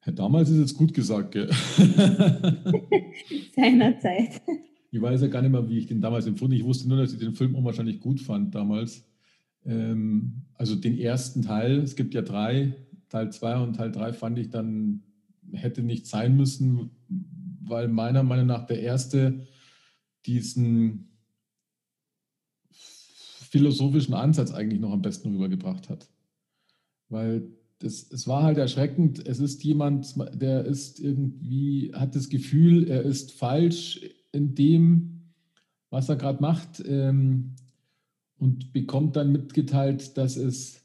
ja, 0.06 0.12
damals 0.12 0.50
ist 0.50 0.60
jetzt 0.60 0.78
gut 0.78 0.94
gesagt, 0.94 1.32
gell? 1.32 1.50
Seiner 3.56 3.98
Zeit. 3.98 4.40
Ich 4.92 5.02
weiß 5.02 5.20
ja 5.20 5.26
gar 5.26 5.42
nicht 5.42 5.50
mehr, 5.50 5.68
wie 5.68 5.78
ich 5.78 5.88
den 5.88 6.00
damals 6.00 6.26
empfunden 6.26 6.54
Ich 6.54 6.64
wusste 6.64 6.88
nur, 6.88 6.96
dass 6.96 7.12
ich 7.12 7.18
den 7.18 7.34
Film 7.34 7.54
unwahrscheinlich 7.54 8.00
gut 8.00 8.18
fand 8.18 8.54
damals. 8.54 9.04
Ähm, 9.66 10.44
also 10.54 10.74
den 10.74 10.96
ersten 10.96 11.42
Teil, 11.42 11.80
es 11.80 11.96
gibt 11.96 12.14
ja 12.14 12.22
drei, 12.22 12.72
Teil 13.10 13.30
2 13.30 13.58
und 13.58 13.74
Teil 13.74 13.92
3 13.92 14.14
fand 14.14 14.38
ich 14.38 14.48
dann, 14.48 15.02
hätte 15.52 15.82
nicht 15.82 16.06
sein 16.06 16.34
müssen, 16.34 16.92
weil 17.62 17.88
meiner 17.88 18.22
Meinung 18.22 18.46
nach 18.46 18.64
der 18.64 18.80
erste 18.80 19.46
diesen 20.24 21.15
philosophischen 23.56 24.14
Ansatz 24.14 24.52
eigentlich 24.52 24.80
noch 24.80 24.92
am 24.92 25.02
besten 25.02 25.32
rübergebracht 25.32 25.88
hat. 25.88 26.08
Weil 27.08 27.48
das, 27.78 28.10
es 28.10 28.26
war 28.26 28.42
halt 28.42 28.58
erschreckend, 28.58 29.26
es 29.26 29.38
ist 29.38 29.62
jemand, 29.64 30.14
der 30.34 30.64
ist 30.64 30.98
irgendwie, 30.98 31.92
hat 31.94 32.14
das 32.16 32.28
Gefühl, 32.28 32.88
er 32.88 33.02
ist 33.02 33.32
falsch 33.32 34.00
in 34.32 34.54
dem, 34.54 35.32
was 35.90 36.08
er 36.08 36.16
gerade 36.16 36.42
macht. 36.42 36.82
Ähm, 36.86 37.54
und 38.38 38.72
bekommt 38.72 39.16
dann 39.16 39.32
mitgeteilt, 39.32 40.16
dass 40.16 40.36
es 40.36 40.82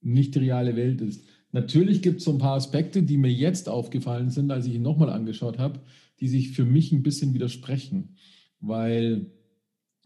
nicht 0.00 0.34
die 0.34 0.40
reale 0.40 0.76
Welt 0.76 1.00
ist. 1.00 1.24
Natürlich 1.52 2.02
gibt 2.02 2.18
es 2.18 2.24
so 2.24 2.32
ein 2.32 2.38
paar 2.38 2.56
Aspekte, 2.56 3.02
die 3.02 3.16
mir 3.16 3.32
jetzt 3.32 3.68
aufgefallen 3.68 4.30
sind, 4.30 4.50
als 4.50 4.66
ich 4.66 4.74
ihn 4.74 4.82
nochmal 4.82 5.10
angeschaut 5.10 5.58
habe, 5.58 5.80
die 6.20 6.28
sich 6.28 6.52
für 6.52 6.64
mich 6.64 6.92
ein 6.92 7.02
bisschen 7.02 7.34
widersprechen. 7.34 8.16
Weil 8.60 9.30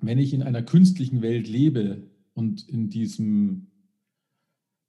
wenn 0.03 0.19
ich 0.19 0.35
in 0.35 0.43
einer 0.43 0.63
künstlichen 0.63 1.23
Welt 1.23 1.49
lebe 1.49 2.03
und 2.35 2.69
in 2.69 2.89
diesem 2.89 3.69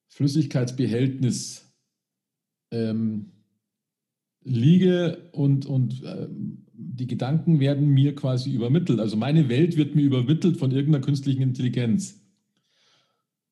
Flüssigkeitsbehältnis 0.10 1.74
ähm, 2.72 3.32
liege 4.44 5.30
und, 5.32 5.66
und 5.66 6.04
äh, 6.04 6.28
die 6.74 7.08
Gedanken 7.08 7.60
werden 7.60 7.88
mir 7.88 8.16
quasi 8.16 8.52
übermittelt. 8.52 9.00
Also 9.00 9.16
meine 9.16 9.50
Welt 9.50 9.78
wird 9.78 9.96
mir 9.96 10.04
übermittelt 10.04 10.58
von 10.58 10.72
irgendeiner 10.72 11.04
künstlichen 11.04 11.42
Intelligenz. 11.42 12.22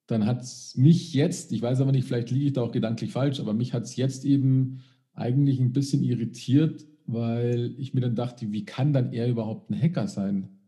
Dann 0.07 0.25
hat 0.25 0.41
es 0.41 0.75
mich 0.75 1.13
jetzt, 1.13 1.53
ich 1.53 1.61
weiß 1.61 1.79
aber 1.81 1.91
nicht, 1.91 2.05
vielleicht 2.05 2.31
liege 2.31 2.47
ich 2.47 2.53
da 2.53 2.61
auch 2.63 2.71
gedanklich 2.71 3.11
falsch, 3.11 3.39
aber 3.39 3.53
mich 3.53 3.73
hat 3.73 3.83
es 3.83 3.95
jetzt 3.95 4.25
eben 4.25 4.81
eigentlich 5.13 5.59
ein 5.59 5.71
bisschen 5.71 6.03
irritiert, 6.03 6.85
weil 7.05 7.73
ich 7.77 7.93
mir 7.93 8.01
dann 8.01 8.15
dachte, 8.15 8.51
wie 8.51 8.65
kann 8.65 8.93
dann 8.93 9.13
er 9.13 9.29
überhaupt 9.29 9.69
ein 9.69 9.81
Hacker 9.81 10.07
sein? 10.07 10.60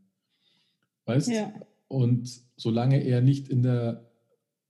Weißt? 1.05 1.29
Ja. 1.29 1.53
Und 1.87 2.29
solange 2.55 3.03
er 3.03 3.21
nicht 3.21 3.49
in 3.49 3.63
der 3.63 4.09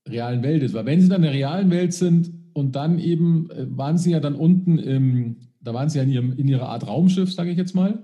realen 0.08 0.44
Welt 0.44 0.64
ist. 0.64 0.74
Weil 0.74 0.86
wenn 0.86 1.02
sie 1.02 1.10
dann 1.10 1.24
in 1.24 1.32
der 1.32 1.34
realen 1.34 1.72
Welt 1.72 1.94
sind 1.94 2.32
und 2.54 2.76
dann 2.76 3.00
eben, 3.00 3.50
äh, 3.52 3.66
waren 3.70 3.98
sie 3.98 4.12
ja 4.12 4.20
dann 4.20 4.36
unten 4.36 4.78
im, 4.78 5.38
da 5.62 5.74
waren 5.74 5.90
sie 5.90 5.98
ja 5.98 6.04
in, 6.04 6.12
ihrem, 6.12 6.38
in 6.38 6.48
ihrer 6.48 6.70
Art 6.70 6.88
Raumschiff, 6.88 7.32
sage 7.32 7.52
ich 7.52 7.58
jetzt 7.58 7.74
mal, 7.74 8.04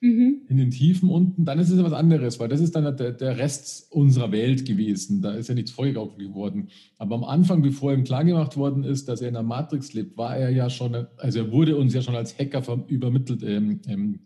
mhm. 0.00 0.42
in 0.48 0.56
den 0.56 0.70
Tiefen 0.70 1.08
unten, 1.08 1.44
dann 1.44 1.58
ist 1.58 1.70
es 1.70 1.78
ja 1.78 1.84
was 1.84 1.92
anderes, 1.92 2.38
weil 2.38 2.48
das 2.48 2.60
ist 2.60 2.76
dann 2.76 2.96
der, 2.96 3.12
der 3.12 3.38
Rest 3.38 3.90
unserer 3.90 4.32
Welt 4.32 4.66
gewesen. 4.66 5.22
Da 5.22 5.32
ist 5.32 5.48
ja 5.48 5.54
nichts 5.54 5.70
vorgegaukelt 5.70 6.34
worden. 6.34 6.68
Aber 6.98 7.14
am 7.14 7.24
Anfang, 7.24 7.62
bevor 7.62 7.92
ihm 7.92 8.04
klargemacht 8.04 8.56
worden 8.56 8.84
ist, 8.84 9.08
dass 9.08 9.22
er 9.22 9.28
in 9.28 9.34
der 9.34 9.42
Matrix 9.42 9.92
lebt, 9.92 10.16
war 10.16 10.36
er 10.36 10.50
ja 10.50 10.68
schon, 10.68 11.06
also 11.16 11.38
er 11.38 11.52
wurde 11.52 11.76
uns 11.76 11.94
ja 11.94 12.02
schon 12.02 12.16
als 12.16 12.38
Hacker 12.38 12.84
übermittelt, 12.88 13.42
ähm, 13.42 13.80
ähm, 13.86 14.20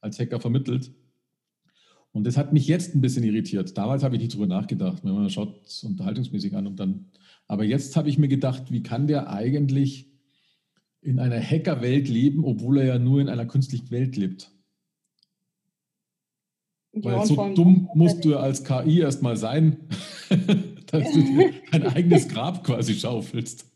als 0.00 0.18
Hacker 0.18 0.40
vermittelt. 0.40 0.90
Und 2.12 2.24
das 2.24 2.36
hat 2.36 2.52
mich 2.52 2.66
jetzt 2.66 2.94
ein 2.94 3.00
bisschen 3.00 3.22
irritiert. 3.22 3.76
Damals 3.78 4.02
habe 4.02 4.16
ich 4.16 4.22
nicht 4.22 4.34
drüber 4.34 4.46
nachgedacht. 4.46 5.04
Man 5.04 5.30
schaut 5.30 5.64
es 5.66 5.84
unterhaltungsmäßig 5.84 6.56
an 6.56 6.66
und 6.66 6.80
dann. 6.80 7.06
Aber 7.46 7.64
jetzt 7.64 7.96
habe 7.96 8.08
ich 8.08 8.18
mir 8.18 8.28
gedacht, 8.28 8.70
wie 8.70 8.82
kann 8.82 9.06
der 9.06 9.30
eigentlich 9.30 10.10
in 11.02 11.18
einer 11.18 11.40
Hackerwelt 11.40 12.08
leben, 12.08 12.44
obwohl 12.44 12.78
er 12.78 12.86
ja 12.86 12.98
nur 12.98 13.20
in 13.20 13.28
einer 13.28 13.46
künstlichen 13.46 13.90
Welt 13.90 14.16
lebt? 14.16 14.52
Ja, 16.92 17.04
Weil 17.04 17.26
so 17.26 17.54
dumm 17.54 17.88
musst 17.94 18.24
du 18.24 18.30
ja 18.30 18.38
als 18.38 18.64
KI 18.64 19.00
erstmal 19.00 19.36
sein, 19.36 19.76
dass 20.90 21.12
du 21.12 21.22
dir 21.22 21.52
ein 21.70 21.86
eigenes 21.86 22.28
Grab 22.28 22.64
quasi 22.64 22.94
schaufelst. 22.94 23.66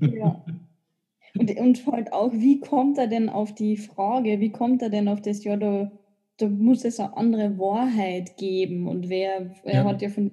Ja. 0.00 0.44
Und, 1.38 1.56
und 1.56 1.86
halt 1.86 2.12
auch, 2.12 2.32
wie 2.32 2.58
kommt 2.58 2.98
er 2.98 3.06
denn 3.06 3.28
auf 3.28 3.54
die 3.54 3.76
Frage, 3.76 4.40
wie 4.40 4.50
kommt 4.50 4.82
er 4.82 4.90
denn 4.90 5.06
auf 5.06 5.22
das, 5.22 5.44
ja, 5.44 5.56
da 5.56 5.92
da 6.38 6.48
muss 6.48 6.84
es 6.84 7.00
eine 7.00 7.16
andere 7.16 7.58
Wahrheit 7.58 8.36
geben. 8.36 8.88
Und 8.88 9.08
wer, 9.08 9.54
er 9.64 9.74
ja. 9.74 9.84
hat 9.84 10.02
ja 10.02 10.08
von 10.08 10.30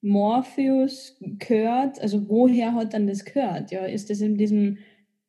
Morpheus 0.00 1.16
gehört, 1.20 2.00
also 2.00 2.28
woher 2.28 2.74
hat 2.74 2.92
dann 2.92 3.06
das 3.06 3.24
gehört? 3.24 3.70
Ja, 3.70 3.86
ist 3.86 4.10
das 4.10 4.20
in 4.20 4.36
diesem 4.36 4.78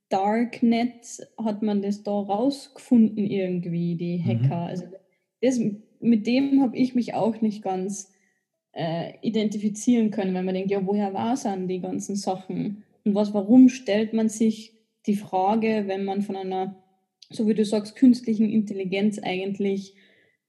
Darknet, 0.10 1.28
hat 1.38 1.64
man 1.64 1.82
das 1.82 2.04
da 2.04 2.12
rausgefunden 2.12 3.26
irgendwie, 3.26 3.96
die 3.96 4.18
mhm. 4.18 4.26
Hacker? 4.26 4.64
Mhm. 4.64 4.68
Also 4.68 4.86
das, 5.42 5.60
mit 6.02 6.28
dem 6.28 6.62
habe 6.62 6.78
ich 6.78 6.94
mich 6.94 7.14
auch 7.14 7.42
nicht 7.42 7.64
ganz 7.64 8.12
äh, 8.74 9.14
identifizieren 9.22 10.12
können, 10.12 10.34
wenn 10.34 10.46
man 10.46 10.56
denkt, 10.56 10.72
ja, 10.72 10.86
woher 10.86 11.14
war 11.14 11.34
es 11.34 11.46
an 11.46 11.70
die 11.70 11.80
ganzen 11.80 12.18
Sachen? 12.18 12.84
Und 13.06 13.16
was, 13.16 13.34
warum 13.34 13.70
stellt 13.70 14.12
man 14.12 14.28
sich 14.28 14.74
die 15.06 15.16
Frage, 15.16 15.86
wenn 15.88 16.04
man 16.04 16.22
von 16.22 16.36
einer 16.36 16.84
so 17.30 17.48
wie 17.48 17.54
du 17.54 17.66
sagst, 17.66 17.96
künstlichen 17.96 18.50
Intelligenz 18.50 19.20
eigentlich 19.20 19.96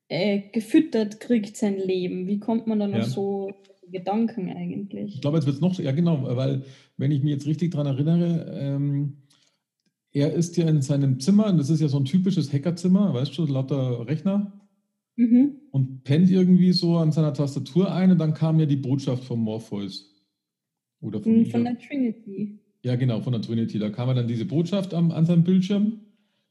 äh, 0.08 0.42
gefüttert 0.52 1.20
kriegt 1.20 1.56
sein 1.56 1.78
Leben. 1.78 2.26
Wie 2.26 2.38
kommt 2.38 2.66
man 2.66 2.78
dann 2.78 2.92
ja. 2.92 3.00
auf 3.00 3.06
so 3.06 3.50
Gedanken 3.90 4.50
eigentlich? 4.50 5.14
Ich 5.14 5.20
glaube, 5.20 5.38
jetzt 5.38 5.46
wird 5.46 5.56
es 5.56 5.60
noch, 5.60 5.78
ja 5.78 5.92
genau, 5.92 6.36
weil 6.36 6.64
wenn 6.96 7.10
ich 7.10 7.22
mich 7.22 7.32
jetzt 7.32 7.46
richtig 7.46 7.72
daran 7.72 7.86
erinnere, 7.86 8.56
ähm, 8.58 9.18
er 10.12 10.32
ist 10.32 10.56
ja 10.56 10.66
in 10.68 10.80
seinem 10.80 11.20
Zimmer, 11.20 11.46
und 11.46 11.58
das 11.58 11.70
ist 11.70 11.80
ja 11.80 11.88
so 11.88 11.98
ein 11.98 12.04
typisches 12.04 12.52
Hackerzimmer, 12.52 13.12
weißt 13.12 13.36
du, 13.36 13.44
lauter 13.46 14.06
Rechner. 14.06 14.52
Mhm. 15.16 15.56
Und 15.72 16.04
pennt 16.04 16.30
irgendwie 16.30 16.72
so 16.72 16.96
an 16.96 17.12
seiner 17.12 17.34
Tastatur 17.34 17.92
ein 17.94 18.10
und 18.10 18.18
dann 18.18 18.34
kam 18.34 18.60
ja 18.60 18.66
die 18.66 18.76
Botschaft 18.76 19.24
von 19.24 19.40
Morpheus. 19.40 20.14
Oder 21.00 21.20
von, 21.20 21.32
hm, 21.32 21.46
von 21.46 21.64
der 21.64 21.78
Trinity. 21.78 22.58
Ja, 22.82 22.96
genau, 22.96 23.20
von 23.20 23.32
der 23.32 23.42
Trinity. 23.42 23.78
Da 23.78 23.90
kam 23.90 24.08
ja 24.08 24.14
dann 24.14 24.28
diese 24.28 24.44
Botschaft 24.44 24.94
am, 24.94 25.10
an 25.10 25.26
seinem 25.26 25.44
Bildschirm. 25.44 26.00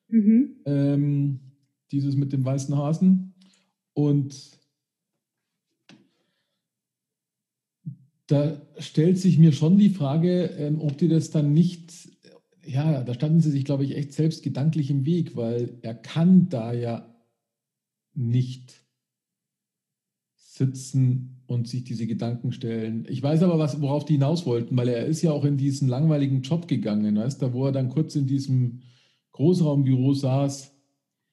Mhm. 0.08 0.56
Ähm, 0.66 1.40
dieses 1.92 2.16
mit 2.16 2.34
dem 2.34 2.46
weißen 2.46 2.76
Hasen. 2.76 3.34
Und 3.94 4.60
da 8.28 8.62
stellt 8.80 9.18
sich 9.20 9.38
mir 9.38 9.52
schon 9.52 9.78
die 9.78 9.90
Frage, 9.90 10.46
ähm, 10.58 10.82
ob 10.82 10.98
die 10.98 11.08
das 11.08 11.30
dann 11.30 11.54
nicht, 11.54 12.10
ja, 12.66 13.04
da 13.04 13.14
standen 13.14 13.42
sie 13.42 13.52
sich, 13.52 13.66
glaube 13.66 13.84
ich, 13.84 13.96
echt 13.96 14.14
selbst 14.14 14.44
gedanklich 14.44 14.90
im 14.90 15.06
Weg, 15.06 15.36
weil 15.36 15.78
er 15.82 15.94
kann 15.94 16.50
da 16.50 16.74
ja 16.74 17.16
nicht 18.14 18.84
sitzen 20.36 21.42
und 21.48 21.68
sich 21.68 21.84
diese 21.84 22.08
Gedanken 22.08 22.52
stellen. 22.52 23.06
Ich 23.10 23.22
weiß 23.22 23.44
aber, 23.44 23.60
was, 23.60 23.82
worauf 23.82 24.06
die 24.06 24.14
hinaus 24.14 24.46
wollten, 24.46 24.76
weil 24.78 24.88
er 24.88 25.06
ist 25.06 25.22
ja 25.22 25.32
auch 25.32 25.46
in 25.46 25.58
diesen 25.58 25.88
langweiligen 25.88 26.42
Job 26.42 26.68
gegangen, 26.68 27.18
weißt 27.18 27.42
du, 27.42 27.54
wo 27.54 27.66
er 27.66 27.72
dann 27.72 27.90
kurz 27.90 28.16
in 28.16 28.26
diesem 28.26 28.82
Großraumbüro 29.36 30.14
saß. 30.14 30.74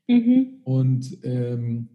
Mhm. 0.08 0.60
Und 0.64 1.18
ähm, 1.22 1.88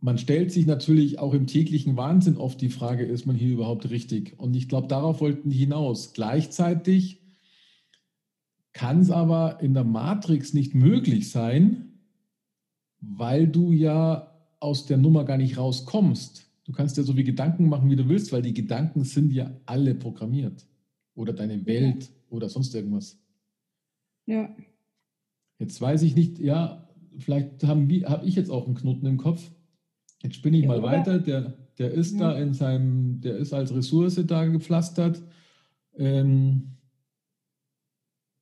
man 0.00 0.18
stellt 0.18 0.52
sich 0.52 0.66
natürlich 0.66 1.18
auch 1.18 1.32
im 1.32 1.46
täglichen 1.46 1.96
Wahnsinn 1.96 2.36
oft 2.36 2.60
die 2.60 2.68
Frage, 2.68 3.04
ist 3.04 3.24
man 3.24 3.34
hier 3.34 3.52
überhaupt 3.52 3.88
richtig? 3.88 4.38
Und 4.38 4.54
ich 4.54 4.68
glaube, 4.68 4.88
darauf 4.88 5.20
wollten 5.20 5.48
die 5.48 5.56
hinaus. 5.56 6.12
Gleichzeitig 6.12 7.22
kann 8.74 9.00
es 9.00 9.10
aber 9.10 9.60
in 9.60 9.72
der 9.72 9.84
Matrix 9.84 10.52
nicht 10.52 10.74
möglich 10.74 11.30
sein, 11.30 11.98
weil 13.00 13.48
du 13.48 13.72
ja 13.72 14.34
aus 14.60 14.84
der 14.84 14.98
Nummer 14.98 15.24
gar 15.24 15.38
nicht 15.38 15.56
rauskommst. 15.56 16.46
Du 16.64 16.72
kannst 16.72 16.98
dir 16.98 17.04
so 17.04 17.16
wie 17.16 17.24
Gedanken 17.24 17.70
machen, 17.70 17.90
wie 17.90 17.96
du 17.96 18.08
willst, 18.08 18.32
weil 18.32 18.42
die 18.42 18.54
Gedanken 18.54 19.02
sind 19.02 19.32
ja 19.32 19.50
alle 19.64 19.94
programmiert. 19.94 20.66
Oder 21.14 21.32
deine 21.32 21.64
Welt 21.64 22.04
ja. 22.04 22.10
oder 22.28 22.50
sonst 22.50 22.74
irgendwas. 22.74 23.18
Ja. 24.26 24.54
Jetzt 25.58 25.80
weiß 25.80 26.02
ich 26.02 26.14
nicht, 26.14 26.38
ja, 26.38 26.88
vielleicht 27.18 27.64
habe 27.64 27.86
hab 28.04 28.24
ich 28.24 28.36
jetzt 28.36 28.50
auch 28.50 28.66
einen 28.66 28.76
Knoten 28.76 29.06
im 29.06 29.16
Kopf. 29.16 29.50
Jetzt 30.22 30.36
spinne 30.36 30.56
ich 30.56 30.64
ja, 30.64 30.68
mal 30.68 30.82
weiter. 30.82 31.18
Der, 31.18 31.54
der 31.78 31.90
ist 31.92 32.14
ja. 32.14 32.32
da 32.32 32.38
in 32.38 32.54
seinem, 32.54 33.20
der 33.20 33.36
ist 33.36 33.52
als 33.52 33.74
Ressource 33.74 34.20
da 34.26 34.44
gepflastert. 34.46 35.22
Ähm, 35.96 36.76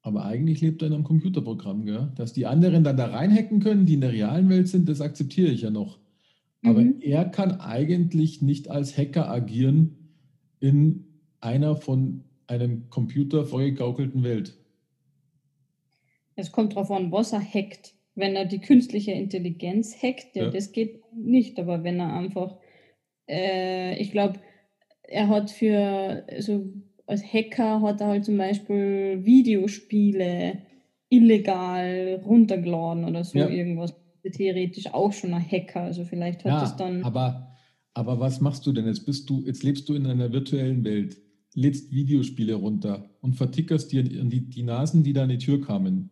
aber 0.02 0.24
eigentlich 0.24 0.60
lebt 0.60 0.82
er 0.82 0.88
in 0.88 0.94
einem 0.94 1.04
Computerprogramm, 1.04 1.84
gell? 1.84 2.12
Dass 2.14 2.32
die 2.32 2.46
anderen 2.46 2.84
dann 2.84 2.96
da 2.96 3.06
reinhacken 3.06 3.60
können, 3.60 3.86
die 3.86 3.94
in 3.94 4.02
der 4.02 4.12
realen 4.12 4.48
Welt 4.48 4.68
sind, 4.68 4.88
das 4.88 5.00
akzeptiere 5.00 5.48
ich 5.48 5.62
ja 5.62 5.70
noch. 5.70 5.98
Aber 6.62 6.80
Mhm. 6.80 6.96
er 7.00 7.24
kann 7.24 7.60
eigentlich 7.60 8.40
nicht 8.40 8.68
als 8.70 8.96
Hacker 8.96 9.28
agieren 9.28 9.96
in 10.60 11.04
einer 11.40 11.76
von 11.76 12.24
einem 12.46 12.88
Computer 12.88 13.44
vorgegaukelten 13.44 14.22
Welt. 14.22 14.56
Es 16.36 16.52
kommt 16.52 16.72
darauf 16.74 16.90
an, 16.90 17.10
was 17.12 17.32
er 17.32 17.40
hackt. 17.40 17.94
Wenn 18.14 18.36
er 18.36 18.44
die 18.46 18.60
künstliche 18.60 19.12
Intelligenz 19.12 20.00
hackt, 20.02 20.36
ja, 20.36 20.44
Ja. 20.44 20.50
das 20.50 20.72
geht 20.72 21.00
nicht. 21.14 21.58
Aber 21.58 21.82
wenn 21.84 22.00
er 22.00 22.12
einfach, 22.14 22.56
äh, 23.28 23.96
ich 24.00 24.10
glaube, 24.10 24.40
er 25.02 25.28
hat 25.28 25.50
für, 25.50 26.24
also 26.30 26.66
als 27.06 27.22
Hacker 27.32 27.80
hat 27.82 28.00
er 28.00 28.08
halt 28.08 28.24
zum 28.24 28.36
Beispiel 28.36 29.20
Videospiele 29.24 30.58
illegal 31.08 32.20
runtergeladen 32.24 33.04
oder 33.04 33.24
so 33.24 33.38
Ja. 33.38 33.48
irgendwas. 33.48 33.90
Theoretisch 34.32 34.92
auch 34.92 35.12
schon 35.12 35.34
ein 35.34 35.50
Hacker. 35.50 35.82
Also 35.82 36.04
vielleicht 36.04 36.44
hat 36.44 36.52
Ja, 36.52 36.60
das 36.62 36.76
dann. 36.76 37.02
aber, 37.04 37.54
aber 37.94 38.18
was 38.18 38.40
machst 38.40 38.66
du 38.66 38.72
denn? 38.72 38.86
Jetzt 38.86 39.04
bist 39.06 39.30
du, 39.30 39.44
jetzt 39.46 39.62
lebst 39.62 39.88
du 39.88 39.94
in 39.94 40.06
einer 40.06 40.32
virtuellen 40.32 40.84
Welt, 40.84 41.16
lädst 41.54 41.92
Videospiele 41.92 42.54
runter 42.54 43.08
und 43.20 43.34
vertickerst 43.36 43.92
dir 43.92 44.02
die, 44.02 44.48
die 44.48 44.62
Nasen, 44.64 45.04
die 45.04 45.12
da 45.12 45.22
an 45.22 45.28
die 45.28 45.38
Tür 45.38 45.60
kamen, 45.60 46.10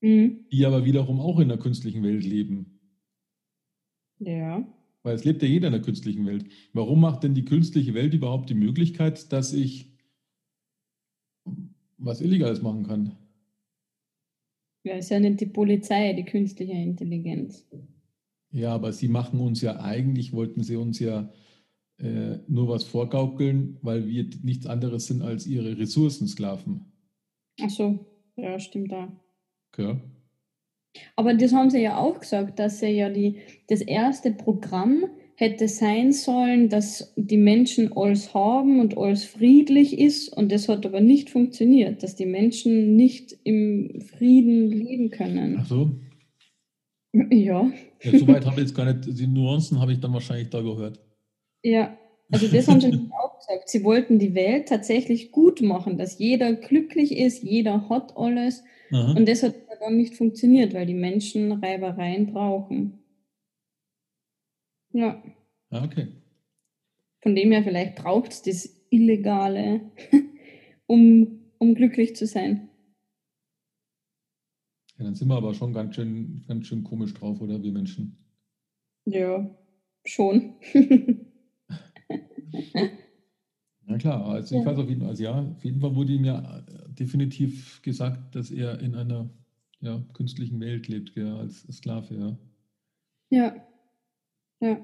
Mhm. 0.00 0.46
die 0.52 0.64
aber 0.64 0.84
wiederum 0.84 1.20
auch 1.20 1.40
in 1.40 1.48
der 1.48 1.58
künstlichen 1.58 2.02
Welt 2.02 2.24
leben. 2.24 2.78
Ja. 4.20 4.66
Weil 5.02 5.14
es 5.14 5.24
lebt 5.24 5.42
ja 5.42 5.48
jeder 5.48 5.68
in 5.68 5.72
der 5.72 5.82
künstlichen 5.82 6.26
Welt. 6.26 6.46
Warum 6.72 7.00
macht 7.00 7.22
denn 7.22 7.34
die 7.34 7.44
künstliche 7.44 7.94
Welt 7.94 8.14
überhaupt 8.14 8.50
die 8.50 8.54
Möglichkeit, 8.54 9.32
dass 9.32 9.52
ich 9.52 9.92
was 11.96 12.20
Illegales 12.20 12.62
machen 12.62 12.86
kann? 12.86 13.16
Ja, 14.84 14.96
ist 14.96 15.10
ja 15.10 15.18
nicht 15.18 15.40
die 15.40 15.46
Polizei, 15.46 16.12
die 16.12 16.24
künstliche 16.24 16.72
Intelligenz. 16.72 17.68
Ja, 18.50 18.74
aber 18.74 18.92
sie 18.92 19.08
machen 19.08 19.40
uns 19.40 19.60
ja 19.60 19.80
eigentlich, 19.80 20.32
wollten 20.32 20.62
sie 20.62 20.76
uns 20.76 20.98
ja 20.98 21.30
äh, 21.98 22.38
nur 22.46 22.68
was 22.68 22.84
vorgaukeln, 22.84 23.78
weil 23.82 24.06
wir 24.06 24.30
nichts 24.42 24.66
anderes 24.66 25.06
sind 25.06 25.22
als 25.22 25.46
ihre 25.46 25.76
Ressourcensklaven. 25.76 26.92
Ach 27.60 27.70
so, 27.70 28.06
ja, 28.36 28.58
stimmt 28.58 28.92
da. 28.92 29.12
Okay. 29.78 29.96
Aber 31.16 31.34
das 31.34 31.52
haben 31.52 31.70
sie 31.70 31.82
ja 31.82 31.98
auch 31.98 32.20
gesagt, 32.20 32.58
dass 32.58 32.80
sie 32.80 32.88
ja 32.88 33.08
die, 33.08 33.38
das 33.68 33.80
erste 33.80 34.32
Programm 34.32 35.04
hätte 35.36 35.68
sein 35.68 36.12
sollen, 36.12 36.68
dass 36.68 37.12
die 37.16 37.36
Menschen 37.36 37.92
alles 37.96 38.34
haben 38.34 38.80
und 38.80 38.98
alles 38.98 39.24
friedlich 39.24 39.96
ist. 39.98 40.28
Und 40.36 40.50
das 40.50 40.68
hat 40.68 40.84
aber 40.84 41.00
nicht 41.00 41.30
funktioniert, 41.30 42.02
dass 42.02 42.16
die 42.16 42.26
Menschen 42.26 42.96
nicht 42.96 43.36
im 43.44 44.00
Frieden 44.00 44.68
leben 44.70 45.10
können. 45.10 45.58
Ach 45.60 45.66
so. 45.66 45.90
Ja, 47.30 47.70
Ja, 48.02 48.18
soweit 48.18 48.44
habe 48.44 48.56
ich 48.60 48.68
jetzt 48.68 48.74
gar 48.74 48.92
nicht, 48.92 49.18
die 49.18 49.26
Nuancen 49.26 49.80
habe 49.80 49.92
ich 49.92 50.00
dann 50.00 50.12
wahrscheinlich 50.12 50.50
da 50.50 50.60
gehört. 50.60 51.00
ja. 51.62 51.96
Also 52.30 52.46
das 52.48 52.68
haben 52.68 52.80
sie 52.82 52.92
auch 53.18 53.38
gesagt. 53.38 53.70
Sie 53.70 53.82
wollten 53.82 54.18
die 54.18 54.34
Welt 54.34 54.68
tatsächlich 54.68 55.32
gut 55.32 55.62
machen, 55.62 55.96
dass 55.96 56.18
jeder 56.18 56.52
glücklich 56.52 57.16
ist, 57.16 57.42
jeder 57.42 57.88
hat 57.88 58.14
alles. 58.18 58.62
Aha. 58.92 59.14
Und 59.16 59.26
das 59.26 59.42
hat 59.42 59.54
dann 59.80 59.96
nicht 59.96 60.14
funktioniert, 60.16 60.74
weil 60.74 60.86
die 60.86 60.94
Menschen 60.94 61.52
Reibereien 61.52 62.26
brauchen. 62.26 62.98
Ja. 64.92 65.22
Ah, 65.72 65.84
okay. 65.84 66.18
Von 67.22 67.34
dem 67.34 67.50
her, 67.50 67.62
vielleicht 67.64 67.96
braucht 67.96 68.32
es 68.32 68.42
das 68.42 68.68
Illegale, 68.90 69.80
um, 70.86 71.26
um 71.58 71.74
glücklich 71.74 72.14
zu 72.14 72.26
sein. 72.26 72.68
Ja, 74.96 75.04
dann 75.04 75.14
sind 75.14 75.28
wir 75.28 75.36
aber 75.36 75.54
schon 75.54 75.72
ganz 75.72 75.94
schön, 75.94 76.44
ganz 76.46 76.66
schön 76.66 76.82
komisch 76.82 77.14
drauf, 77.14 77.40
oder 77.40 77.62
wir 77.62 77.72
Menschen? 77.72 78.18
Ja, 79.06 79.56
schon. 80.04 80.54
Ja 83.86 83.96
klar, 83.98 84.24
also 84.26 84.54
ich 84.54 84.64
Ja. 84.64 84.66
weiß 84.66 84.78
auf 84.78 84.88
jeden 84.88 85.00
Fall, 85.00 85.10
also 85.10 85.22
ja, 85.24 85.40
auf 85.40 85.64
jeden 85.64 85.80
Fall 85.80 85.94
wurde 85.94 86.12
ihm 86.12 86.24
ja 86.24 86.62
definitiv 86.88 87.80
gesagt, 87.82 88.34
dass 88.34 88.50
er 88.50 88.80
in 88.80 88.94
einer 88.94 89.30
ja, 89.80 90.02
künstlichen 90.14 90.60
Welt 90.60 90.88
lebt, 90.88 91.14
gell, 91.14 91.32
als 91.36 91.66
Sklave, 91.70 92.14
ja. 92.14 92.38
ja. 93.30 93.54
Ja. 94.60 94.76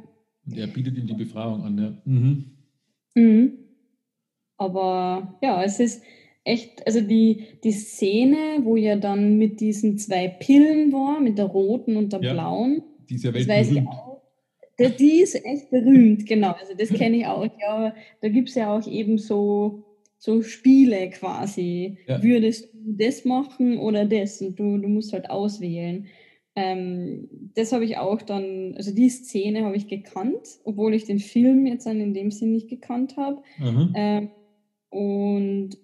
Und 0.46 0.56
er 0.56 0.66
bietet 0.68 0.96
ihm 0.96 1.06
die 1.06 1.14
Befreiung 1.14 1.62
an, 1.62 1.78
ja. 1.78 2.02
Mhm. 2.04 2.44
Mhm. 3.14 3.58
Aber 4.56 5.38
ja, 5.42 5.62
es 5.64 5.80
ist 5.80 6.02
echt, 6.44 6.86
also 6.86 7.00
die, 7.00 7.44
die 7.64 7.72
Szene, 7.72 8.60
wo 8.62 8.76
ja 8.76 8.96
dann 8.96 9.36
mit 9.38 9.60
diesen 9.60 9.98
zwei 9.98 10.28
Pillen 10.28 10.92
war, 10.92 11.20
mit 11.20 11.38
der 11.38 11.46
roten 11.46 11.96
und 11.96 12.12
der 12.12 12.22
Ja. 12.22 12.32
blauen, 12.34 12.82
Die 13.08 13.14
ist 13.16 13.24
ja 13.24 13.32
Das 13.32 13.48
weiß 13.48 13.68
ich 13.70 13.74
weltberühmt. 13.76 15.00
die 15.00 15.20
ist 15.22 15.34
echt 15.44 15.70
berühmt, 15.70 16.26
genau. 16.26 16.52
Also 16.52 16.74
das 16.76 16.90
kenne 16.90 17.16
ich 17.16 17.26
auch. 17.26 17.44
Ja, 17.60 17.94
da 18.20 18.28
gibt 18.28 18.48
es 18.50 18.54
ja 18.54 18.76
auch 18.76 18.86
eben 18.86 19.18
so, 19.18 19.84
so 20.24 20.40
Spiele 20.40 21.10
quasi. 21.10 21.98
Ja. 22.06 22.22
Würdest 22.22 22.72
du 22.72 22.94
das 22.96 23.26
machen 23.26 23.76
oder 23.76 24.06
das? 24.06 24.40
Und 24.40 24.58
du, 24.58 24.78
du 24.78 24.88
musst 24.88 25.12
halt 25.12 25.28
auswählen. 25.28 26.06
Ähm, 26.56 27.28
das 27.54 27.72
habe 27.72 27.84
ich 27.84 27.98
auch 27.98 28.22
dann, 28.22 28.74
also 28.74 28.94
die 28.94 29.10
Szene 29.10 29.66
habe 29.66 29.76
ich 29.76 29.86
gekannt, 29.86 30.60
obwohl 30.64 30.94
ich 30.94 31.04
den 31.04 31.18
Film 31.18 31.66
jetzt 31.66 31.84
dann 31.84 32.00
in 32.00 32.14
dem 32.14 32.30
Sinn 32.30 32.52
nicht 32.52 32.70
gekannt 32.70 33.18
habe. 33.18 33.42
Aha. 33.60 33.92
Ähm, 33.94 34.30
und 34.88 35.76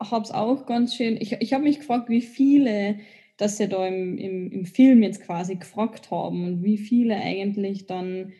habe 0.00 0.24
es 0.24 0.30
auch 0.30 0.64
ganz 0.64 0.94
schön, 0.94 1.18
ich, 1.20 1.32
ich 1.32 1.52
habe 1.52 1.64
mich 1.64 1.80
gefragt, 1.80 2.08
wie 2.08 2.22
viele 2.22 3.00
das 3.36 3.58
sie 3.58 3.68
da 3.68 3.86
im, 3.86 4.16
im, 4.16 4.50
im 4.50 4.64
Film 4.64 5.02
jetzt 5.02 5.22
quasi 5.22 5.56
gefragt 5.56 6.10
haben 6.10 6.44
und 6.44 6.62
wie 6.62 6.78
viele 6.78 7.16
eigentlich 7.16 7.86
dann 7.86 8.32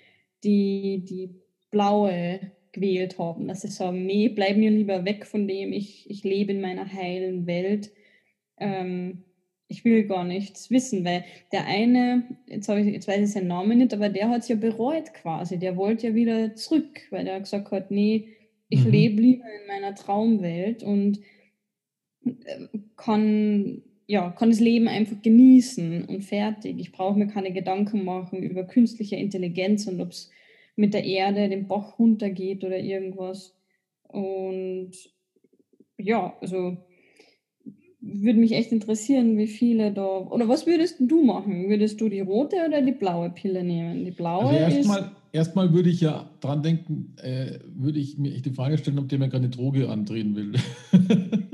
die, 0.42 1.04
die 1.04 1.34
blaue 1.70 2.52
gewählt 2.72 3.18
haben, 3.18 3.48
dass 3.48 3.62
sie 3.62 3.68
sagen, 3.68 4.06
nee, 4.06 4.28
bleib 4.28 4.56
mir 4.56 4.70
lieber 4.70 5.04
weg 5.04 5.26
von 5.26 5.46
dem, 5.46 5.72
ich, 5.72 6.08
ich 6.10 6.24
lebe 6.24 6.52
in 6.52 6.60
meiner 6.60 6.90
heilen 6.92 7.46
Welt. 7.46 7.90
Ähm, 8.58 9.24
ich 9.68 9.84
will 9.84 10.04
gar 10.06 10.24
nichts 10.24 10.70
wissen, 10.70 11.04
weil 11.04 11.24
der 11.50 11.66
eine, 11.66 12.24
jetzt, 12.46 12.68
habe 12.68 12.80
ich, 12.82 12.92
jetzt 12.92 13.08
weiß 13.08 13.20
ich 13.26 13.32
seinen 13.32 13.48
Namen 13.48 13.78
nicht, 13.78 13.94
aber 13.94 14.08
der 14.10 14.28
hat 14.28 14.42
es 14.42 14.48
ja 14.48 14.56
bereut 14.56 15.14
quasi. 15.14 15.58
Der 15.58 15.76
wollte 15.76 16.08
ja 16.08 16.14
wieder 16.14 16.54
zurück, 16.54 17.00
weil 17.10 17.24
der 17.24 17.40
gesagt 17.40 17.70
hat, 17.70 17.90
nee, 17.90 18.28
ich 18.68 18.84
Mhm. 18.84 18.90
lebe 18.90 19.22
lieber 19.22 19.44
in 19.44 19.66
meiner 19.68 19.94
Traumwelt 19.94 20.82
und 20.82 21.20
äh, 22.24 22.68
kann, 22.96 23.82
ja, 24.06 24.30
kann 24.30 24.50
das 24.50 24.60
Leben 24.60 24.88
einfach 24.88 25.20
genießen 25.22 26.04
und 26.04 26.22
fertig. 26.22 26.76
Ich 26.78 26.92
brauche 26.92 27.18
mir 27.18 27.26
keine 27.26 27.52
Gedanken 27.52 28.04
machen 28.04 28.42
über 28.42 28.64
künstliche 28.64 29.16
Intelligenz 29.16 29.86
und 29.86 30.00
ob 30.00 30.10
es 30.10 30.30
mit 30.76 30.94
der 30.94 31.04
Erde 31.04 31.48
den 31.48 31.68
Bach 31.68 31.98
runtergeht 31.98 32.64
oder 32.64 32.78
irgendwas. 32.78 33.54
Und 34.08 34.92
ja, 35.98 36.36
also 36.40 36.76
würde 38.00 38.40
mich 38.40 38.52
echt 38.52 38.72
interessieren, 38.72 39.38
wie 39.38 39.46
viele 39.46 39.92
da. 39.92 40.18
Oder 40.18 40.48
was 40.48 40.66
würdest 40.66 40.96
du 40.98 41.22
machen? 41.22 41.68
Würdest 41.68 42.00
du 42.00 42.08
die 42.08 42.20
rote 42.20 42.56
oder 42.66 42.82
die 42.82 42.92
blaue 42.92 43.30
Pille 43.30 43.62
nehmen? 43.62 44.04
Die 44.04 44.10
blaue 44.10 44.48
Also 44.48 44.66
ist. 44.66 44.76
erstmal, 44.76 45.12
erstmal 45.30 45.72
würde 45.72 45.88
ich 45.90 46.00
ja 46.00 46.28
dran 46.40 46.62
denken, 46.64 47.14
äh, 47.22 47.60
würde 47.66 48.00
ich 48.00 48.18
mir 48.18 48.34
echt 48.34 48.44
die 48.44 48.50
Frage 48.50 48.76
stellen, 48.78 48.98
ob 48.98 49.08
der 49.08 49.20
mir 49.20 49.28
gerade 49.28 49.44
eine 49.44 49.54
Droge 49.54 49.88
andrehen 49.88 50.34
will. 50.34 50.54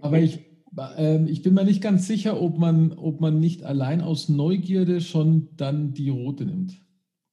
Aber 0.00 0.18
ich, 0.18 0.40
ich 1.26 1.42
bin 1.42 1.54
mir 1.54 1.64
nicht 1.64 1.82
ganz 1.82 2.06
sicher, 2.06 2.40
ob 2.40 2.58
man, 2.58 2.92
ob 2.92 3.20
man 3.20 3.40
nicht 3.40 3.62
allein 3.62 4.00
aus 4.00 4.28
Neugierde 4.28 5.00
schon 5.00 5.48
dann 5.56 5.92
die 5.92 6.08
rote 6.08 6.46
nimmt, 6.46 6.80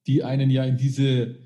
die 0.06 0.24
einen 0.24 0.50
ja 0.50 0.64
in 0.64 0.76
diese 0.76 1.36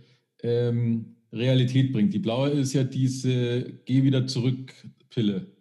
ähm, 0.43 1.17
Realität 1.33 1.93
bringt. 1.93 2.13
Die 2.13 2.19
blaue 2.19 2.51
ist 2.51 2.73
ja 2.73 2.85
diese 2.85 3.81
Geh 3.85 4.03
wieder 4.03 4.27
zurück 4.27 4.75
Pille. 5.11 5.53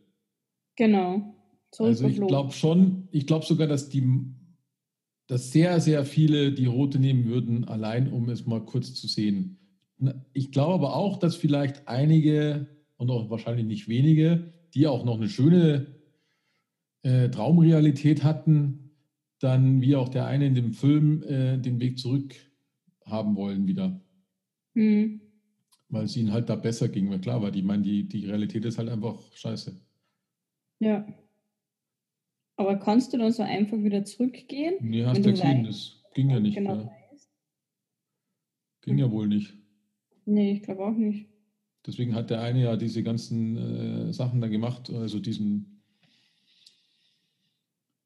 Genau. 0.76 1.36
Zurück 1.72 1.90
Also 1.90 2.08
ich 2.08 2.20
glaube 2.20 2.52
schon, 2.52 3.08
ich 3.12 3.28
glaube 3.28 3.46
sogar, 3.46 3.68
dass 3.68 3.90
die, 3.90 4.04
dass 5.28 5.52
sehr, 5.52 5.80
sehr 5.82 6.04
viele 6.06 6.52
die 6.52 6.66
rote 6.66 7.00
nehmen 7.00 7.26
würden, 7.26 7.66
allein 7.66 8.12
um 8.12 8.30
es 8.30 8.46
mal 8.46 8.66
kurz 8.66 8.96
zu 8.96 9.08
sehen. 9.08 9.60
Ich 10.34 10.52
glaube 10.52 10.74
aber 10.74 10.96
auch, 10.96 11.18
dass 11.18 11.36
vielleicht 11.36 11.88
einige 11.88 12.68
und 12.98 13.10
auch 13.10 13.30
wahrscheinlich 13.30 13.66
nicht 13.66 13.88
wenige, 13.88 14.52
die 14.74 14.88
auch 14.88 15.06
noch 15.06 15.18
eine 15.18 15.30
schöne 15.30 15.93
äh, 17.04 17.30
Traumrealität 17.30 18.24
hatten, 18.24 18.92
dann 19.40 19.82
wie 19.82 19.96
auch 19.96 20.10
der 20.10 20.26
eine 20.26 20.48
in 20.48 20.56
dem 20.56 20.74
Film 20.74 21.22
äh, 21.24 21.58
den 21.58 21.80
Weg 21.80 22.00
zurück 22.00 22.36
haben 23.06 23.36
wollen 23.36 23.68
wieder, 23.68 24.00
Hm. 24.76 25.22
weil 25.90 26.06
es 26.06 26.16
ihnen 26.18 26.32
halt 26.32 26.50
da 26.50 26.56
besser 26.56 26.88
ging. 26.90 27.10
Weil 27.10 27.20
klar 27.20 27.42
war, 27.42 27.52
die, 27.52 27.60
ich 27.60 27.66
meine, 27.66 27.84
die, 27.84 28.08
die 28.08 28.26
Realität 28.26 28.66
ist 28.66 28.78
halt 28.78 28.90
einfach 28.90 29.20
scheiße. 29.36 29.76
Ja. 30.80 31.06
Aber 32.56 32.78
kannst 32.78 33.14
du 33.14 33.18
dann 33.18 33.32
so 33.32 33.44
einfach 33.44 33.78
wieder 33.78 34.06
zurückgehen? 34.06 34.76
Nee, 34.82 35.06
hast 35.06 35.26
du 35.26 35.32
gesehen, 35.32 35.64
das 35.66 36.02
ging 36.14 36.30
ja 36.30 36.40
nicht. 36.40 36.56
genau 36.56 36.76
ja. 36.76 36.92
Ging 38.82 38.98
ja 38.98 39.10
wohl 39.12 39.28
nicht. 39.28 39.54
Nee, 40.26 40.54
ich 40.54 40.64
glaube 40.64 40.86
auch 40.86 40.96
nicht. 40.96 41.28
Deswegen 41.86 42.16
hat 42.16 42.30
der 42.30 42.42
eine 42.42 42.62
ja 42.64 42.76
diese 42.78 43.04
ganzen 43.04 43.58
äh, 43.58 44.14
Sachen 44.14 44.40
da 44.42 44.48
gemacht, 44.48 44.90
also 44.90 45.20
diesen 45.20 45.83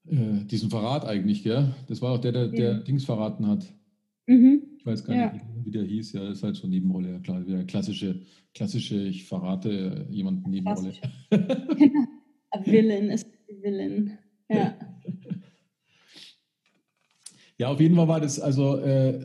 äh, 0.10 0.44
diesen 0.46 0.70
Verrat 0.70 1.06
eigentlich, 1.06 1.44
gell? 1.44 1.74
Das 1.88 2.02
war 2.02 2.12
auch 2.14 2.20
der, 2.22 2.32
der, 2.32 2.48
der 2.50 2.72
Ja. 2.72 2.80
Dings 2.80 3.06
verraten 3.06 3.48
hat. 3.48 3.66
Mhm. 4.28 4.64
Ich 4.78 4.86
weiß 4.86 5.04
gar 5.04 5.16
Ja. 5.16 5.32
nicht, 5.34 5.46
wie 5.64 5.72
der 5.72 5.84
hieß. 5.84 6.14
Ja, 6.14 6.26
das 6.28 6.38
ist 6.40 6.44
halt 6.44 6.56
so 6.56 6.68
Nebenrolle. 6.68 7.12
Ja, 7.14 7.20
klar, 7.20 7.46
wieder 7.46 7.64
klassische, 7.64 8.22
klassische, 8.54 9.02
ich 9.02 9.26
verrate 9.26 10.06
jemanden 10.10 10.50
Nebenrolle. 10.50 10.94
A 12.52 12.66
Villain 12.66 13.10
ist 13.10 13.28
Villain. 13.62 14.18
Ja. 14.50 14.78
Ja, 17.60 17.70
auf 17.70 17.80
jeden 17.80 17.96
Fall 17.96 18.08
war 18.08 18.22
das, 18.22 18.40
also 18.40 18.78
äh, 18.78 19.20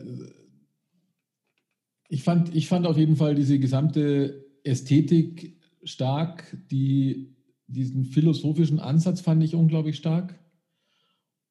ich, 2.09 2.23
fand, 2.23 2.55
ich 2.55 2.67
fand 2.67 2.87
auf 2.87 2.97
jeden 2.97 3.15
Fall 3.15 3.35
diese 3.35 3.59
gesamte 3.59 4.43
Ästhetik 4.63 5.59
stark, 5.83 6.57
die, 6.71 7.35
diesen 7.67 8.05
philosophischen 8.05 8.79
Ansatz 8.79 9.21
fand 9.21 9.43
ich 9.43 9.53
unglaublich 9.53 9.97
stark. 9.97 10.39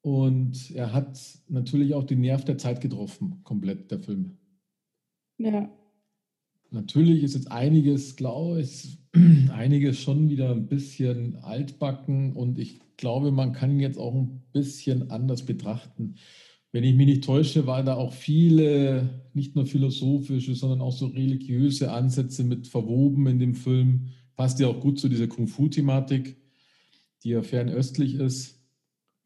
Und 0.03 0.71
er 0.71 0.91
hat 0.91 1.17
natürlich 1.47 1.93
auch 1.93 2.03
den 2.03 2.19
Nerv 2.19 2.43
der 2.43 2.57
Zeit 2.57 2.81
getroffen, 2.81 3.39
komplett, 3.45 3.89
der 3.89 3.99
Film. 3.99 4.37
Ja. 5.37 5.71
Natürlich 6.71 7.23
ist 7.23 7.35
jetzt 7.35 7.49
einiges, 7.49 8.17
glaube 8.17 8.59
ich, 8.59 8.97
einiges 9.53 10.01
schon 10.01 10.29
wieder 10.29 10.51
ein 10.51 10.67
bisschen 10.67 11.37
altbacken 11.37 12.33
und 12.33 12.59
ich 12.59 12.81
glaube, 12.97 13.31
man 13.31 13.53
kann 13.53 13.71
ihn 13.71 13.79
jetzt 13.79 13.97
auch 13.97 14.13
ein 14.13 14.43
bisschen 14.51 15.09
anders 15.09 15.45
betrachten. 15.45 16.15
Wenn 16.73 16.83
ich 16.83 16.95
mich 16.95 17.07
nicht 17.07 17.23
täusche, 17.23 17.65
waren 17.65 17.85
da 17.85 17.95
auch 17.95 18.11
viele, 18.11 19.23
nicht 19.33 19.55
nur 19.55 19.65
philosophische, 19.65 20.53
sondern 20.53 20.81
auch 20.81 20.91
so 20.91 21.05
religiöse 21.05 21.93
Ansätze 21.93 22.43
mit 22.43 22.67
verwoben 22.67 23.25
in 23.27 23.39
dem 23.39 23.55
Film. 23.55 24.09
Passt 24.35 24.59
ja 24.59 24.67
auch 24.67 24.81
gut 24.81 24.99
zu 24.99 25.07
dieser 25.07 25.27
Kung-Fu-Thematik, 25.27 26.35
die 27.23 27.29
ja 27.29 27.41
fernöstlich 27.41 28.15
ist. 28.15 28.62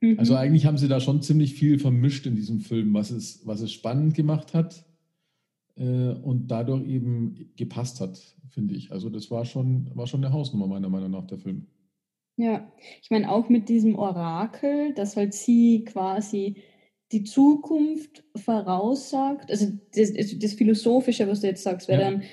Mhm. 0.02 0.20
Also 0.20 0.36
eigentlich 0.36 0.66
haben 0.66 0.78
sie 0.78 0.88
da 0.88 1.00
schon 1.00 1.22
ziemlich 1.22 1.54
viel 1.54 1.80
vermischt 1.80 2.26
in 2.26 2.36
diesem 2.36 2.60
Film, 2.60 2.94
was 2.94 3.12
es, 3.12 3.46
was 3.46 3.62
es 3.62 3.72
spannend 3.72 4.14
gemacht 4.14 4.54
hat 4.54 4.86
äh, 5.76 6.10
und 6.10 6.48
dadurch 6.48 6.88
eben 6.88 7.52
gepasst 7.56 8.00
hat, 8.02 8.20
finde 8.50 8.76
ich. 8.76 8.92
Also 8.92 9.10
das 9.10 9.32
war 9.32 9.46
schon, 9.46 9.90
war 9.96 10.08
schon 10.08 10.24
eine 10.24 10.34
Hausnummer 10.34 10.68
meiner 10.68 10.90
Meinung 10.90 11.12
nach, 11.12 11.26
der 11.26 11.38
Film. 11.38 11.68
Ja, 12.38 12.72
ich 13.02 13.10
meine 13.10 13.32
auch 13.32 13.50
mit 13.50 13.68
diesem 13.68 13.96
Orakel, 13.96 14.94
dass 14.94 15.18
halt 15.18 15.34
sie 15.34 15.84
quasi 15.86 16.58
die 17.12 17.24
Zukunft 17.24 18.24
voraussagt, 18.36 19.50
also 19.50 19.72
das, 19.96 20.12
das, 20.14 20.54
Philosophische, 20.54 21.28
was 21.28 21.42
du 21.42 21.48
jetzt 21.48 21.64
sagst, 21.64 21.88
weil 21.90 22.00
Ja. 22.00 22.12
dann 22.12 22.24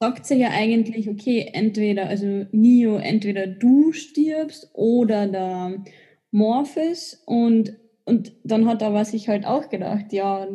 sagt 0.00 0.26
sie 0.26 0.36
ja 0.36 0.48
eigentlich, 0.50 1.08
okay, 1.08 1.50
entweder, 1.52 2.08
also 2.08 2.46
Neo, 2.50 2.96
entweder 2.96 3.46
du 3.46 3.92
stirbst 3.92 4.70
oder 4.72 5.26
der 5.28 5.84
Morpheus 6.34 7.22
und, 7.26 7.74
und 8.04 8.32
dann 8.42 8.66
hat 8.66 8.82
aber 8.82 9.04
sich 9.04 9.28
halt 9.28 9.46
auch 9.46 9.68
gedacht, 9.68 10.12
ja, 10.12 10.46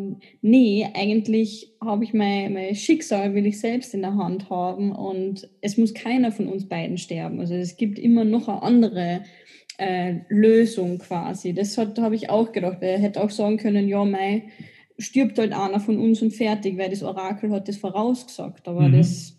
nee, 0.41 0.85
eigentlich 0.93 1.73
habe 1.81 2.03
ich 2.03 2.13
mein, 2.13 2.53
mein 2.53 2.75
Schicksal, 2.75 3.33
will 3.33 3.45
ich 3.45 3.59
selbst 3.61 3.93
in 3.93 4.01
der 4.01 4.15
Hand 4.15 4.49
haben 4.49 4.91
und 4.91 5.49
es 5.61 5.77
muss 5.77 5.93
keiner 5.93 6.31
von 6.33 6.47
uns 6.49 6.67
beiden 6.67 6.97
sterben. 6.97 7.39
Also 7.39 7.53
es 7.55 7.77
gibt 7.77 7.97
immer 7.97 8.25
noch 8.25 8.49
eine 8.49 8.61
andere 8.61 9.23
äh, 9.77 10.15
Lösung 10.27 10.97
quasi. 10.99 11.53
Das 11.53 11.77
hat- 11.77 11.97
habe 11.97 12.15
ich 12.15 12.29
auch 12.29 12.51
gedacht. 12.51 12.79
Er 12.81 12.99
hätte 12.99 13.23
auch 13.23 13.29
sagen 13.29 13.55
können, 13.57 13.87
ja, 13.87 14.03
mei, 14.03 14.49
stirbt 14.97 15.39
halt 15.39 15.53
einer 15.53 15.79
von 15.79 15.97
uns 15.97 16.21
und 16.21 16.31
fertig, 16.31 16.77
weil 16.77 16.89
das 16.89 17.03
Orakel 17.03 17.51
hat 17.51 17.69
das 17.69 17.77
vorausgesagt. 17.77 18.67
Aber 18.67 18.89
Mhm. 18.89 18.97
das 18.97 19.38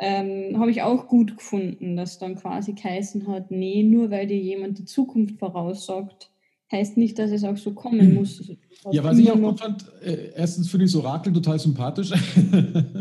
ähm, 0.00 0.58
habe 0.58 0.70
ich 0.70 0.82
auch 0.82 1.06
gut 1.06 1.36
gefunden, 1.36 1.96
dass 1.96 2.18
dann 2.18 2.34
quasi 2.34 2.72
geheißen 2.72 3.28
hat, 3.28 3.50
nee, 3.50 3.82
nur 3.82 4.10
weil 4.10 4.26
dir 4.26 4.38
jemand 4.38 4.78
die 4.78 4.84
Zukunft 4.84 5.38
voraussagt, 5.38 6.30
heißt 6.72 6.96
nicht, 6.96 7.18
dass 7.18 7.30
es 7.30 7.44
auch 7.44 7.56
so 7.56 7.72
kommen 7.72 8.14
muss. 8.14 8.40
Also, 8.40 8.56
Ja, 8.90 9.04
was 9.04 9.18
ich 9.18 9.30
auch 9.30 9.40
gut 9.40 9.60
fand, 9.60 9.84
äh, 10.02 10.32
erstens 10.34 10.68
finde 10.68 10.86
ich 10.86 10.92
das 10.92 11.00
Orakel 11.00 11.32
total 11.32 11.58
sympathisch. 11.58 12.12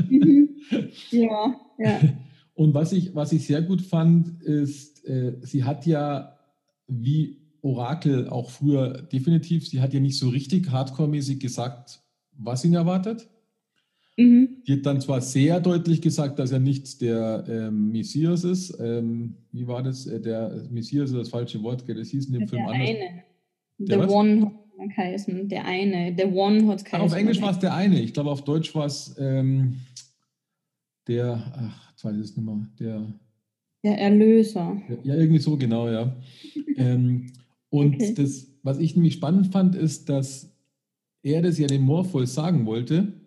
Mhm. 0.10 0.50
ja, 1.12 1.56
ja. 1.80 2.00
Und 2.56 2.74
was 2.74 2.94
ich, 2.94 3.16
was 3.16 3.32
ich 3.32 3.48
sehr 3.48 3.64
gut 3.64 3.82
fand, 3.82 4.42
ist, 4.44 5.06
äh, 5.06 5.38
sie 5.42 5.64
hat 5.64 5.86
ja 5.88 6.38
wie 6.88 7.42
Orakel 7.62 8.28
auch 8.30 8.50
früher 8.50 9.02
definitiv, 9.02 9.68
sie 9.68 9.82
hat 9.82 9.94
ja 9.94 10.00
nicht 10.00 10.20
so 10.20 10.30
richtig 10.30 10.70
hardcore-mäßig 10.70 11.40
gesagt, 11.40 12.02
was 12.38 12.64
ihn 12.66 12.74
erwartet. 12.74 13.30
Mhm. 14.18 14.62
Die 14.68 14.74
hat 14.74 14.86
dann 14.86 15.02
zwar 15.02 15.22
sehr 15.22 15.60
deutlich 15.60 16.02
gesagt, 16.02 16.38
dass 16.38 16.52
er 16.52 16.60
nicht 16.60 17.02
der 17.02 17.44
ähm, 17.48 17.92
Messias 17.92 18.44
ist. 18.44 18.78
Ähm, 18.80 19.36
wie 19.52 19.66
war 19.68 19.82
das? 19.82 20.06
Äh, 20.06 20.22
der 20.22 20.68
Messias 20.70 21.10
ist 21.10 21.18
das 21.18 21.30
falsche 21.30 21.62
Wort, 21.64 21.84
das 21.88 22.10
hieß 22.10 22.28
in 22.28 22.34
dem 22.34 22.48
Film 22.48 22.64
Der 22.66 22.74
anders. 22.74 22.90
eine. 22.90 23.24
Der 23.80 23.98
The 23.98 24.04
was? 24.06 24.12
One 24.12 24.46
hat 24.46 24.90
geheißen. 24.96 25.50
Der 25.50 25.66
eine. 25.66 26.16
The 26.16 26.26
One 26.26 26.68
hat 26.68 26.86
geheißen. 26.86 27.02
auf 27.02 27.14
Englisch 27.16 27.42
war 27.42 27.52
es 27.52 27.60
der 27.60 27.74
eine. 27.74 28.00
Ich 28.02 28.14
glaube, 28.14 28.30
auf 28.30 28.44
Deutsch 28.44 28.74
war 28.76 28.86
es 28.86 29.16
ähm, 29.18 29.78
der, 31.08 31.52
ach, 31.58 31.92
jetzt 31.92 32.06
weiß 32.06 32.16
ich 32.16 32.22
es 32.22 32.38
nicht 32.38 32.46
mehr, 32.46 32.68
der, 32.80 33.14
Der 33.84 33.98
Erlöser. 34.00 34.80
Ja, 35.04 35.16
irgendwie 35.16 35.40
so, 35.40 35.58
genau, 35.58 35.90
ja. 35.90 36.16
ähm, 36.78 37.32
und 37.70 37.96
Okay. 37.96 38.14
das, 38.14 38.48
was 38.62 38.78
ich 38.78 38.96
nämlich 38.96 39.16
spannend 39.16 39.48
fand, 39.48 39.74
ist, 39.74 40.08
dass 40.08 40.56
er 41.24 41.42
das 41.42 41.58
ja 41.58 41.66
dem 41.66 41.82
Morpheus 41.82 42.36
sagen 42.36 42.68
wollte 42.68 43.23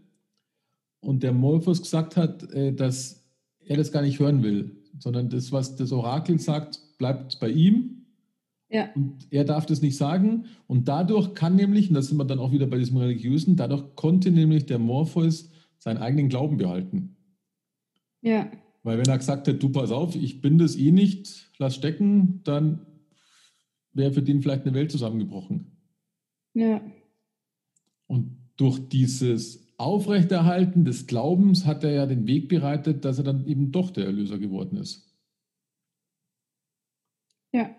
und 1.07 1.23
der 1.23 1.33
Morpheus 1.33 1.83
gesagt 1.83 2.17
hat, 2.17 2.43
äh, 2.53 2.73
dass 2.73 3.25
er 3.61 3.77
das 3.77 3.93
gar 3.93 4.03
nicht 4.03 4.19
hören 4.19 4.43
will, 4.43 4.77
sondern 4.99 5.29
das, 5.29 5.53
was 5.53 5.77
das 5.77 5.93
Orakel 5.93 6.39
sagt, 6.39 6.81
bleibt 6.99 7.39
bei 7.41 7.51
ihm 7.51 8.07
Ja. 8.71 8.91
und 8.95 9.27
er 9.31 9.45
darf 9.45 9.67
das 9.67 9.83
nicht 9.83 9.97
sagen 9.97 10.47
und 10.67 10.89
dadurch 10.89 11.35
kann 11.35 11.57
nämlich, 11.57 11.89
und 11.89 11.95
da 11.95 12.03
sind 12.03 12.17
wir 12.19 12.25
dann 12.25 12.39
auch 12.39 12.53
wieder 12.53 12.67
bei 12.67 12.79
diesem 12.79 12.97
Religiösen, 12.97 13.57
dadurch 13.57 13.95
konnte 13.95 14.31
nämlich 14.31 14.67
der 14.67 14.79
Morpheus 14.79 15.51
seinen 15.79 15.99
eigenen 15.99 16.29
Glauben 16.29 16.57
behalten. 16.57 17.17
Ja. 18.23 18.51
Weil 18.83 18.99
wenn 18.99 19.07
er 19.07 19.19
gesagt 19.19 19.47
hätte, 19.47 19.59
du 19.59 19.69
pass 19.69 19.91
auf, 19.91 20.17
ich 20.17 20.41
bin 20.41 20.59
das 20.59 20.77
eh 20.77 20.91
nicht, 20.93 21.51
lass 21.59 21.75
stecken, 21.75 22.41
dann 22.45 22.87
wäre 23.93 24.13
für 24.13 24.23
den 24.23 24.43
vielleicht 24.43 24.63
eine 24.63 24.75
Welt 24.75 24.91
zusammengebrochen. 24.91 25.73
Ja. 26.55 26.81
Und 28.07 28.37
durch 28.57 28.79
dieses 28.89 29.66
Aufrechterhalten 29.79 30.85
des 30.85 31.07
Glaubens 31.07 31.67
hat 31.67 31.85
er 31.85 31.93
ja 31.93 32.07
den 32.07 32.27
Weg 32.27 32.49
bereitet, 32.49 33.05
dass 33.05 33.19
er 33.19 33.25
dann 33.25 33.47
eben 33.47 33.73
doch 33.73 33.91
der 33.91 34.07
Erlöser 34.07 34.39
geworden 34.39 34.79
ist. 34.79 35.15
Ja. 37.53 37.77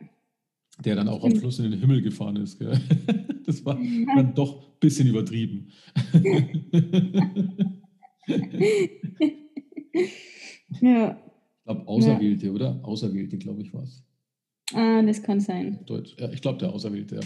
Der 0.84 0.96
dann 0.96 1.08
auch 1.08 1.24
am. 1.24 1.36
Schluss 1.36 1.60
in 1.60 1.72
den 1.72 1.80
Himmel 1.80 2.02
gefahren 2.02 2.36
ist. 2.38 2.60
Gell? 2.60 2.80
Das 3.48 3.64
war 3.64 3.76
dann 3.76 4.36
doch 4.36 4.62
ein 4.62 4.80
bisschen 4.82 5.08
übertrieben. 5.08 5.72
Ja. 10.82 11.18
Ich 11.60 11.64
glaube, 11.64 11.88
Auserwählte, 11.88 12.52
oder? 12.52 12.80
Auserwählte, 12.84 13.38
glaube 13.38 13.62
ich, 13.62 13.74
war 13.74 13.84
es. 13.84 14.04
Ah, 14.74 15.02
das 15.02 15.22
kann 15.24 15.40
sein. 15.40 15.80
Deutsch. 15.86 16.16
Ja, 16.20 16.30
ich 16.30 16.42
glaube, 16.42 16.60
der 16.60 16.74
Auserwählte, 16.74 17.16
ja. 17.16 17.22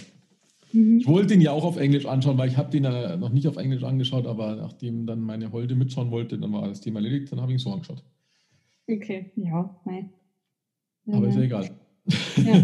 Mhm. 0.73 0.99
Ich 0.99 1.07
wollte 1.07 1.33
ihn 1.33 1.41
ja 1.41 1.51
auch 1.51 1.63
auf 1.63 1.77
Englisch 1.77 2.05
anschauen, 2.05 2.37
weil 2.37 2.49
ich 2.49 2.57
habe 2.57 2.69
den 2.71 2.83
ja 2.83 3.17
noch 3.17 3.31
nicht 3.31 3.47
auf 3.47 3.57
Englisch 3.57 3.83
angeschaut, 3.83 4.25
aber 4.25 4.55
nachdem 4.55 5.05
dann 5.05 5.21
meine 5.21 5.51
Holde 5.51 5.75
mitschauen 5.75 6.11
wollte, 6.11 6.37
dann 6.37 6.51
war 6.53 6.67
das 6.67 6.81
Thema 6.81 6.99
erledigt, 6.99 7.31
dann 7.31 7.41
habe 7.41 7.51
ich 7.51 7.57
ihn 7.57 7.63
so 7.63 7.71
angeschaut. 7.71 8.03
Okay. 8.87 9.31
Ja, 9.35 9.79
nein. 9.85 10.09
Aber 11.07 11.27
ist 11.27 11.35
ja 11.35 11.39
nein. 11.39 11.45
egal. 11.45 11.69
Ja. 12.37 12.55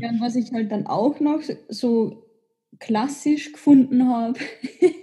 Ja, 0.00 0.08
und 0.10 0.20
was 0.20 0.36
ich 0.36 0.52
halt 0.52 0.72
dann 0.72 0.86
auch 0.86 1.20
noch 1.20 1.42
so 1.68 2.24
klassisch 2.78 3.52
gefunden 3.52 4.08
habe, 4.08 4.38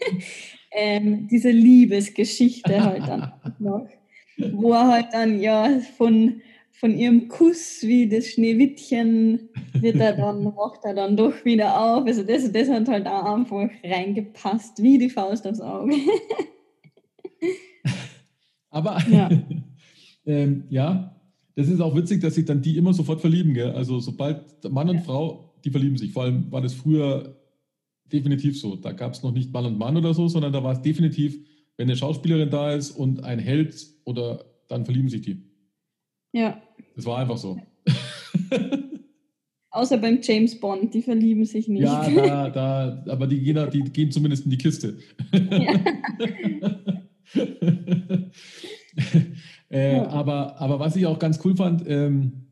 ähm, 0.72 1.28
diese 1.28 1.52
Liebesgeschichte 1.52 2.84
halt 2.84 3.08
dann 3.08 3.34
noch, 3.60 3.88
wo 4.54 4.72
er 4.74 4.88
halt 4.88 5.08
dann 5.12 5.40
ja 5.40 5.80
von, 5.98 6.42
von 6.80 6.96
ihrem 6.96 7.28
Kuss 7.28 7.80
wie 7.82 8.08
das 8.08 8.28
Schneewittchen 8.28 9.50
wird 9.74 9.96
er 9.96 10.14
dann, 10.14 10.46
wacht 10.56 10.82
er 10.84 10.94
dann 10.94 11.18
doch 11.18 11.44
wieder 11.44 11.80
auf. 11.80 12.06
Also 12.06 12.24
das, 12.24 12.52
das 12.52 12.70
hat 12.70 12.88
halt 12.88 13.08
auch 13.08 13.36
einfach 13.36 13.70
reingepasst, 13.84 14.82
wie 14.82 14.98
die 15.00 15.10
Faust 15.10 15.48
aufs 15.48 15.60
Auge. 15.62 15.96
Aber 18.70 18.98
Ja. 19.12 19.30
ähm, 20.26 20.66
ja, 20.70 21.16
das 21.56 21.68
ist 21.68 21.82
auch 21.82 21.96
witzig, 21.96 22.22
dass 22.22 22.36
sich 22.36 22.46
dann 22.46 22.62
die 22.62 22.78
immer 22.78 22.94
sofort 22.94 23.22
verlieben. 23.22 23.54
Gell? 23.54 23.72
Also 23.72 24.00
sobald 24.00 24.44
Mann 24.70 24.90
und 24.90 24.98
Ja. 24.98 25.02
Frau, 25.02 25.56
die 25.66 25.72
verlieben 25.72 25.98
sich. 25.98 26.12
Vor 26.12 26.24
allem 26.24 26.52
war 26.52 26.62
das 26.62 26.74
früher 26.74 27.36
definitiv 28.06 28.60
so. 28.60 28.76
Da 28.76 28.92
gab 28.92 29.14
es 29.14 29.24
noch 29.24 29.32
nicht 29.32 29.52
Mann 29.52 29.66
und 29.66 29.78
Mann 29.80 29.98
oder 29.98 30.14
so, 30.14 30.28
sondern 30.28 30.54
da 30.54 30.64
war 30.64 30.74
es 30.74 30.82
definitiv, 30.82 31.40
wenn 31.76 31.88
eine 31.88 31.98
Schauspielerin 31.98 32.52
da 32.52 32.74
ist 32.74 32.92
und 32.92 33.24
ein 33.24 33.40
Held 33.40 33.84
oder 34.06 34.46
dann 34.68 34.86
verlieben 34.86 35.10
sich 35.10 35.22
die. 35.22 35.44
Ja, 36.34 36.62
Das 36.98 37.06
war 37.06 37.20
einfach 37.20 37.38
so. 37.38 37.58
außer 39.78 39.98
beim 39.98 40.20
James 40.22 40.60
Bond, 40.60 40.94
die 40.94 41.02
verlieben 41.02 41.46
sich 41.46 41.68
nicht. 41.68 41.84
Ja, 41.84 42.10
da, 42.10 42.50
da, 43.06 43.12
aber 43.12 43.28
die 43.28 43.40
gehen, 43.40 43.70
die 43.72 43.84
gehen 43.84 44.12
zumindest 44.12 44.46
in 44.46 44.52
die 44.52 44.58
Kiste. 44.58 44.98
äh, 49.70 49.98
Ja. 49.98 50.08
aber, 50.08 50.60
aber 50.60 50.80
was 50.80 50.96
ich 50.96 51.06
auch 51.06 51.20
ganz 51.20 51.40
cool 51.46 51.56
fand, 51.56 51.84
ähm, 51.88 52.48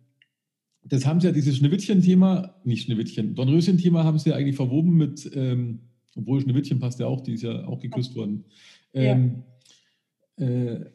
das 0.83 1.05
haben 1.05 1.19
sie 1.19 1.27
ja 1.27 1.33
dieses 1.33 1.57
Schneewittchen-Thema, 1.57 2.55
nicht 2.63 2.83
Schneewittchen, 2.83 3.33
Dornröschen-Thema 3.33 4.03
haben 4.03 4.19
sie 4.19 4.29
ja 4.29 4.35
eigentlich 4.35 4.55
verwoben 4.55 4.95
mit, 4.95 5.27
ähm, 5.33 5.79
obwohl 6.15 6.41
Schneewittchen 6.41 6.79
passt 6.79 6.99
ja 6.99 7.07
auch, 7.07 7.21
die 7.21 7.33
ist 7.33 7.41
ja 7.41 7.65
auch 7.65 7.79
geküsst 7.79 8.15
worden. 8.15 8.45
Ähm, 8.93 9.43
ja. 10.37 10.45
äh, 10.45 10.91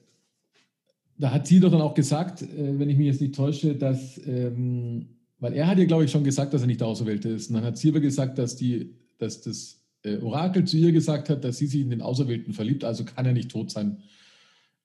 da 1.20 1.30
hat 1.32 1.46
sie 1.46 1.60
doch 1.60 1.70
dann 1.70 1.82
auch 1.82 1.94
gesagt, 1.94 2.42
äh, 2.42 2.78
wenn 2.78 2.88
ich 2.88 2.96
mich 2.96 3.06
jetzt 3.06 3.20
nicht 3.20 3.34
täusche, 3.34 3.74
dass, 3.74 4.18
ähm, 4.26 5.10
weil 5.38 5.52
er 5.52 5.66
hat 5.66 5.78
ja, 5.78 5.84
glaube 5.84 6.04
ich, 6.04 6.10
schon 6.10 6.24
gesagt, 6.24 6.54
dass 6.54 6.62
er 6.62 6.66
nicht 6.66 6.80
der 6.80 6.88
Auserwählte 6.88 7.28
ist. 7.28 7.50
Und 7.50 7.56
dann 7.56 7.64
hat 7.64 7.76
sie 7.76 7.90
aber 7.90 8.00
gesagt, 8.00 8.38
dass, 8.38 8.56
die, 8.56 8.94
dass 9.18 9.42
das 9.42 9.82
äh, 10.02 10.16
Orakel 10.18 10.64
zu 10.64 10.78
ihr 10.78 10.92
gesagt 10.92 11.28
hat, 11.28 11.44
dass 11.44 11.58
sie 11.58 11.66
sich 11.66 11.82
in 11.82 11.90
den 11.90 12.00
Auserwählten 12.00 12.54
verliebt, 12.54 12.84
also 12.84 13.04
kann 13.04 13.26
er 13.26 13.34
nicht 13.34 13.50
tot 13.50 13.70
sein. 13.70 13.98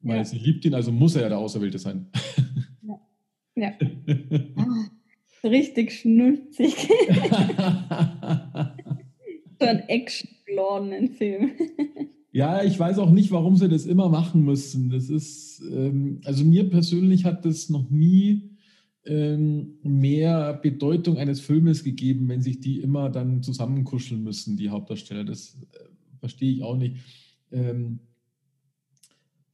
Weil 0.02 0.18
ja. 0.18 0.26
sie 0.26 0.38
liebt 0.38 0.66
ihn, 0.66 0.74
also 0.74 0.92
muss 0.92 1.16
er 1.16 1.22
ja 1.24 1.30
der 1.30 1.40
Auserwählte 1.40 1.80
sein. 1.80 2.08
Ja. 2.82 3.00
ja. 3.56 3.74
ah, 4.58 4.90
richtig 5.44 5.94
schnulzig. 5.94 6.76
so 9.60 9.66
ein 9.66 9.88
action 9.88 10.30
Film. 11.18 11.52
Ja, 12.36 12.66
ich 12.66 12.78
weiß 12.78 13.00
auch 13.00 13.12
nicht, 13.12 13.32
warum 13.32 13.56
sie 13.56 13.70
das 13.70 13.86
immer 13.86 14.10
machen 14.10 14.44
müssen. 14.44 14.90
Das 14.90 15.10
ist, 15.10 15.64
ähm, 15.72 16.20
also 16.26 16.44
mir 16.44 16.70
persönlich 16.70 17.24
hat 17.24 17.46
das 17.46 17.70
noch 17.70 17.90
nie 17.90 18.58
ähm, 19.06 19.76
mehr 19.84 20.54
Bedeutung 20.56 21.18
eines 21.18 21.40
Filmes 21.40 21.86
gegeben, 21.86 22.28
wenn 22.28 22.42
sich 22.42 22.60
die 22.60 22.82
immer 22.82 23.10
dann 23.10 23.42
zusammenkuscheln 23.42 24.22
müssen, 24.22 24.58
die 24.58 24.70
Hauptdarsteller. 24.70 25.24
Das 25.24 25.58
äh, 25.72 25.86
verstehe 26.20 26.52
ich 26.52 26.62
auch 26.62 26.76
nicht. 26.76 26.98
Ähm, 27.54 28.00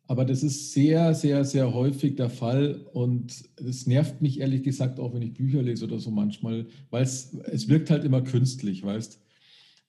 aber 0.08 0.26
das 0.26 0.42
ist 0.42 0.74
sehr, 0.74 1.14
sehr, 1.14 1.46
sehr 1.46 1.76
häufig 1.76 2.16
der 2.16 2.32
Fall 2.32 2.84
und 2.94 3.44
es 3.58 3.86
nervt 3.86 4.24
mich 4.24 4.40
ehrlich 4.40 4.64
gesagt 4.64 5.00
auch, 5.00 5.14
wenn 5.14 5.22
ich 5.22 5.36
Bücher 5.36 5.62
lese 5.62 5.86
oder 5.86 6.00
so 6.00 6.10
manchmal, 6.10 6.66
weil 6.90 7.04
es, 7.04 7.38
wirkt 7.70 7.92
halt 7.92 8.06
immer 8.06 8.24
künstlich, 8.24 8.84
weißt 8.84 9.21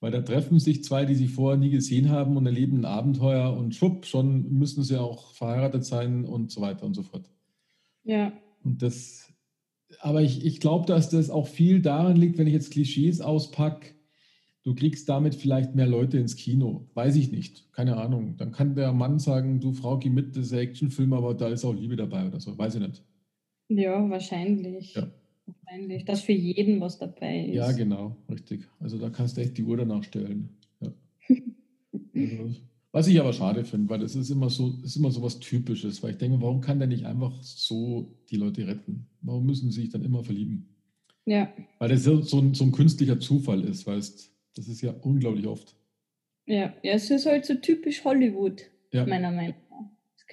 weil 0.02 0.10
da 0.10 0.20
treffen 0.20 0.58
sich 0.58 0.82
zwei, 0.82 1.04
die 1.04 1.14
sich 1.14 1.30
vorher 1.30 1.56
nie 1.56 1.70
gesehen 1.70 2.10
haben 2.10 2.36
und 2.36 2.44
erleben 2.44 2.80
ein 2.80 2.84
Abenteuer 2.84 3.56
und 3.56 3.76
schwupp, 3.76 4.04
schon 4.04 4.52
müssen 4.52 4.82
sie 4.82 5.00
auch 5.00 5.32
verheiratet 5.32 5.84
sein 5.84 6.24
und 6.24 6.50
so 6.50 6.60
weiter 6.60 6.84
und 6.84 6.94
so 6.94 7.04
fort. 7.04 7.30
Ja. 8.02 8.32
Und 8.64 8.82
das, 8.82 9.32
aber 10.00 10.20
ich, 10.20 10.44
ich 10.44 10.58
glaube, 10.58 10.86
dass 10.86 11.08
das 11.08 11.30
auch 11.30 11.46
viel 11.46 11.80
daran 11.80 12.16
liegt, 12.16 12.36
wenn 12.36 12.48
ich 12.48 12.52
jetzt 12.52 12.72
Klischees 12.72 13.20
auspacke, 13.20 13.94
du 14.64 14.74
kriegst 14.74 15.08
damit 15.08 15.36
vielleicht 15.36 15.76
mehr 15.76 15.86
Leute 15.86 16.18
ins 16.18 16.34
Kino. 16.34 16.88
Weiß 16.94 17.14
ich 17.14 17.30
nicht. 17.30 17.72
Keine 17.72 17.96
Ahnung. 17.96 18.36
Dann 18.38 18.50
kann 18.50 18.74
der 18.74 18.92
Mann 18.92 19.20
sagen, 19.20 19.60
du 19.60 19.72
Frau, 19.72 19.98
geh 19.98 20.10
mit, 20.10 20.36
das 20.36 20.46
ist 20.46 20.52
ein 20.52 20.58
Actionfilm, 20.58 21.12
aber 21.12 21.34
da 21.34 21.46
ist 21.46 21.64
auch 21.64 21.74
Liebe 21.74 21.94
dabei 21.94 22.26
oder 22.26 22.40
so. 22.40 22.58
Weiß 22.58 22.74
ich 22.74 22.80
nicht. 22.80 23.04
Ja, 23.68 24.10
wahrscheinlich. 24.10 24.94
Ja. 24.96 25.12
Wahrscheinlich, 25.46 26.04
dass 26.04 26.22
für 26.22 26.32
jeden 26.32 26.80
was 26.80 26.98
dabei 26.98 27.46
ist. 27.46 27.54
Ja, 27.54 27.72
genau, 27.72 28.16
richtig. 28.30 28.68
Also 28.80 28.98
da 28.98 29.10
kannst 29.10 29.36
du 29.36 29.40
echt 29.40 29.58
die 29.58 29.64
Uhr 29.64 29.76
danach 29.76 30.04
stellen. 30.04 30.50
Ja. 30.80 30.92
also, 32.14 32.60
was 32.92 33.06
ich 33.08 33.18
aber 33.20 33.32
schade 33.32 33.64
finde, 33.64 33.88
weil 33.88 34.00
das 34.00 34.14
ist 34.14 34.30
immer 34.30 34.50
so, 34.50 34.74
ist 34.84 34.96
immer 34.96 35.10
so 35.10 35.22
was 35.22 35.40
Typisches, 35.40 36.02
weil 36.02 36.12
ich 36.12 36.18
denke, 36.18 36.40
warum 36.40 36.60
kann 36.60 36.78
der 36.78 36.88
nicht 36.88 37.06
einfach 37.06 37.42
so 37.42 38.14
die 38.30 38.36
Leute 38.36 38.66
retten? 38.66 39.06
Warum 39.22 39.46
müssen 39.46 39.70
sie 39.70 39.82
sich 39.82 39.90
dann 39.90 40.04
immer 40.04 40.22
verlieben? 40.22 40.68
Ja. 41.24 41.52
Weil 41.78 41.88
das 41.88 42.04
so, 42.04 42.20
so, 42.20 42.38
ein, 42.38 42.54
so 42.54 42.64
ein 42.64 42.72
künstlicher 42.72 43.18
Zufall 43.18 43.64
ist, 43.64 43.86
weißt 43.86 44.30
das 44.54 44.68
ist 44.68 44.82
ja 44.82 44.92
unglaublich 44.92 45.46
oft. 45.46 45.74
Ja, 46.46 46.74
ja, 46.82 46.92
es 46.92 47.10
ist 47.10 47.26
halt 47.26 47.46
so 47.46 47.54
typisch 47.54 48.04
Hollywood, 48.04 48.62
ja. 48.92 49.06
meiner 49.06 49.30
Meinung 49.30 49.54
nach 49.54 49.61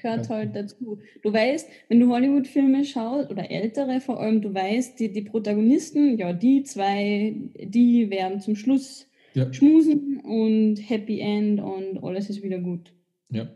gehört 0.02 0.30
halt 0.30 0.56
dazu. 0.56 1.00
Du 1.22 1.34
weißt, 1.34 1.70
wenn 1.88 2.00
du 2.00 2.10
Hollywood-Filme 2.10 2.86
schaust, 2.86 3.30
oder 3.30 3.50
ältere 3.50 4.02
vor 4.02 4.20
allem, 4.20 4.42
du 4.42 4.54
weißt, 4.54 5.00
die, 5.00 5.12
die 5.12 5.22
Protagonisten, 5.22 6.18
ja, 6.18 6.34
die 6.34 6.64
zwei, 6.64 7.36
die 7.56 8.10
werden 8.10 8.40
zum 8.40 8.56
Schluss 8.56 9.08
ja. 9.34 9.52
schmusen 9.54 10.20
und 10.22 10.78
Happy 10.78 11.20
End 11.20 11.60
und 11.60 12.04
alles 12.04 12.30
ist 12.30 12.44
wieder 12.44 12.60
gut. 12.60 12.94
Ja, 13.30 13.48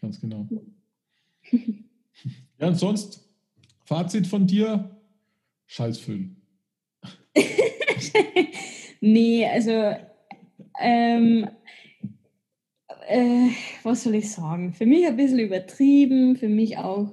ganz 0.00 0.20
genau. 0.20 0.48
ja, 2.58 2.66
und 2.68 2.76
sonst, 2.76 3.28
Fazit 3.84 4.26
von 4.26 4.46
dir, 4.46 4.90
Scheißfilm. 5.66 6.36
nee, 9.00 9.46
also 9.46 9.94
ähm, 10.80 11.48
äh, 13.12 13.50
was 13.82 14.04
soll 14.04 14.14
ich 14.14 14.30
sagen? 14.30 14.72
Für 14.72 14.86
mich 14.86 15.06
ein 15.06 15.16
bisschen 15.16 15.38
übertrieben, 15.38 16.36
für 16.36 16.48
mich 16.48 16.78
auch 16.78 17.12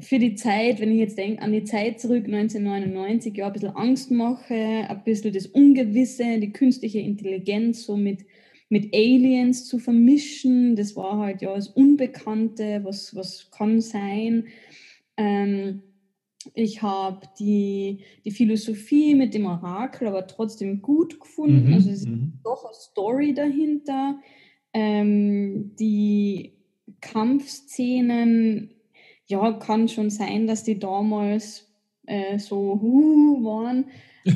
für 0.00 0.18
die 0.18 0.34
Zeit, 0.34 0.80
wenn 0.80 0.92
ich 0.92 0.98
jetzt 0.98 1.18
denke 1.18 1.42
an 1.42 1.52
die 1.52 1.64
Zeit 1.64 2.00
zurück, 2.00 2.24
1999, 2.24 3.36
ja, 3.36 3.46
ein 3.46 3.52
bisschen 3.52 3.76
Angst 3.76 4.10
mache, 4.10 4.54
ein 4.54 5.02
bisschen 5.04 5.32
das 5.32 5.46
Ungewisse, 5.46 6.40
die 6.40 6.52
künstliche 6.52 6.98
Intelligenz 6.98 7.84
so 7.84 7.96
mit, 7.96 8.24
mit 8.68 8.94
Aliens 8.94 9.66
zu 9.66 9.78
vermischen. 9.78 10.74
Das 10.74 10.96
war 10.96 11.18
halt 11.18 11.42
ja 11.42 11.54
das 11.54 11.68
Unbekannte, 11.68 12.80
was, 12.82 13.14
was 13.14 13.50
kann 13.50 13.80
sein. 13.80 14.48
Ähm, 15.16 15.82
ich 16.54 16.82
habe 16.82 17.26
die, 17.38 18.04
die 18.24 18.30
Philosophie 18.30 19.14
mit 19.14 19.32
dem 19.32 19.46
Orakel 19.46 20.08
aber 20.08 20.26
trotzdem 20.26 20.82
gut 20.82 21.20
gefunden. 21.20 21.68
Mhm, 21.68 21.74
also 21.74 21.90
es 21.90 22.00
ist 22.00 22.08
mhm. 22.08 22.40
doch 22.42 22.64
eine 22.64 22.74
Story 22.74 23.32
dahinter. 23.32 24.18
Ähm, 24.74 25.74
die 25.78 26.52
Kampfszenen, 27.00 28.74
ja, 29.26 29.52
kann 29.52 29.88
schon 29.88 30.10
sein, 30.10 30.46
dass 30.46 30.64
die 30.64 30.78
damals 30.78 31.72
äh, 32.06 32.38
so 32.38 32.74
uh, 32.82 33.44
waren. 33.44 33.86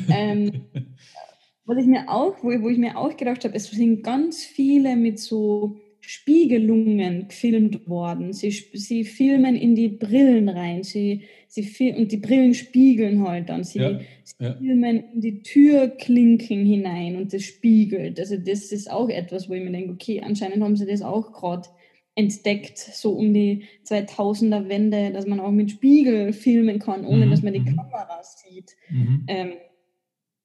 ähm, 0.09 0.65
was 1.65 1.77
ich 1.77 1.85
mir 1.85 2.09
auch, 2.09 2.37
wo, 2.41 2.47
wo 2.61 2.69
ich 2.69 2.77
mir 2.77 2.97
auch 2.97 3.15
gedacht 3.15 3.43
habe, 3.43 3.55
es 3.55 3.69
sind 3.69 4.01
ganz 4.01 4.43
viele 4.43 4.95
mit 4.95 5.19
so 5.19 5.77
Spiegelungen 6.11 7.27
gefilmt 7.27 7.87
worden. 7.87 8.33
Sie, 8.33 8.49
sie 8.49 9.03
filmen 9.03 9.55
in 9.55 9.75
die 9.75 9.89
Brillen 9.89 10.49
rein. 10.49 10.81
Sie, 10.81 11.21
sie 11.47 11.93
und 11.93 12.11
die 12.11 12.17
Brillen 12.17 12.55
spiegeln 12.55 13.27
halt 13.27 13.49
dann. 13.49 13.63
Sie, 13.63 13.77
ja, 13.77 13.99
sie 14.23 14.43
ja. 14.43 14.55
filmen 14.55 15.03
in 15.13 15.21
die 15.21 15.43
Türklinken 15.43 16.65
hinein 16.65 17.15
und 17.15 17.31
das 17.31 17.43
spiegelt. 17.43 18.19
Also 18.19 18.37
das 18.37 18.71
ist 18.71 18.89
auch 18.89 19.07
etwas, 19.09 19.49
wo 19.49 19.53
ich 19.53 19.63
mir 19.63 19.71
denke, 19.71 19.91
okay, 19.91 20.19
anscheinend 20.25 20.63
haben 20.63 20.75
sie 20.75 20.87
das 20.87 21.03
auch 21.03 21.31
gerade 21.31 21.69
entdeckt, 22.15 22.79
so 22.79 23.11
um 23.11 23.31
die 23.31 23.65
2000er 23.85 24.67
Wende, 24.67 25.11
dass 25.11 25.27
man 25.27 25.39
auch 25.39 25.51
mit 25.51 25.69
Spiegel 25.69 26.33
filmen 26.33 26.79
kann, 26.79 27.05
ohne 27.05 27.27
mhm. 27.27 27.29
dass 27.29 27.43
man 27.43 27.53
die 27.53 27.59
mhm. 27.59 27.75
Kamera 27.75 28.19
sieht. 28.23 28.75
Mhm. 28.89 29.25
Ähm, 29.27 29.51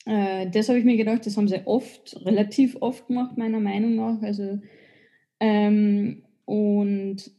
äh, 0.05 0.50
das 0.50 0.68
habe 0.68 0.79
ich 0.79 0.85
mir 0.85 0.98
gedacht, 0.98 1.24
das 1.24 1.38
haben 1.38 1.48
sie 1.48 1.66
oft, 1.66 2.20
relativ 2.27 2.77
oft 2.81 3.07
gemacht, 3.07 3.38
meiner 3.38 3.61
Meinung 3.61 3.94
nach. 3.94 4.20
Also 4.20 4.59
ähm, 5.40 6.25
und 6.44 7.31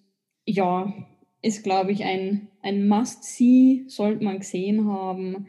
ja, 0.46 0.94
ist, 1.42 1.64
glaube 1.64 1.92
ich, 1.92 2.04
ein, 2.04 2.48
ein 2.62 2.88
Must-See, 2.88 3.86
sollte 3.88 4.24
man 4.24 4.40
gesehen 4.40 4.88
haben. 4.88 5.48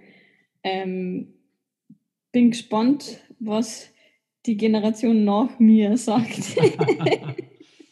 Ähm, 0.62 1.34
bin 2.32 2.50
gespannt, 2.50 3.20
was 3.38 3.90
die 4.44 4.56
Generation 4.56 5.24
nach 5.24 5.58
mir 5.58 5.96
sagt. 5.96 6.56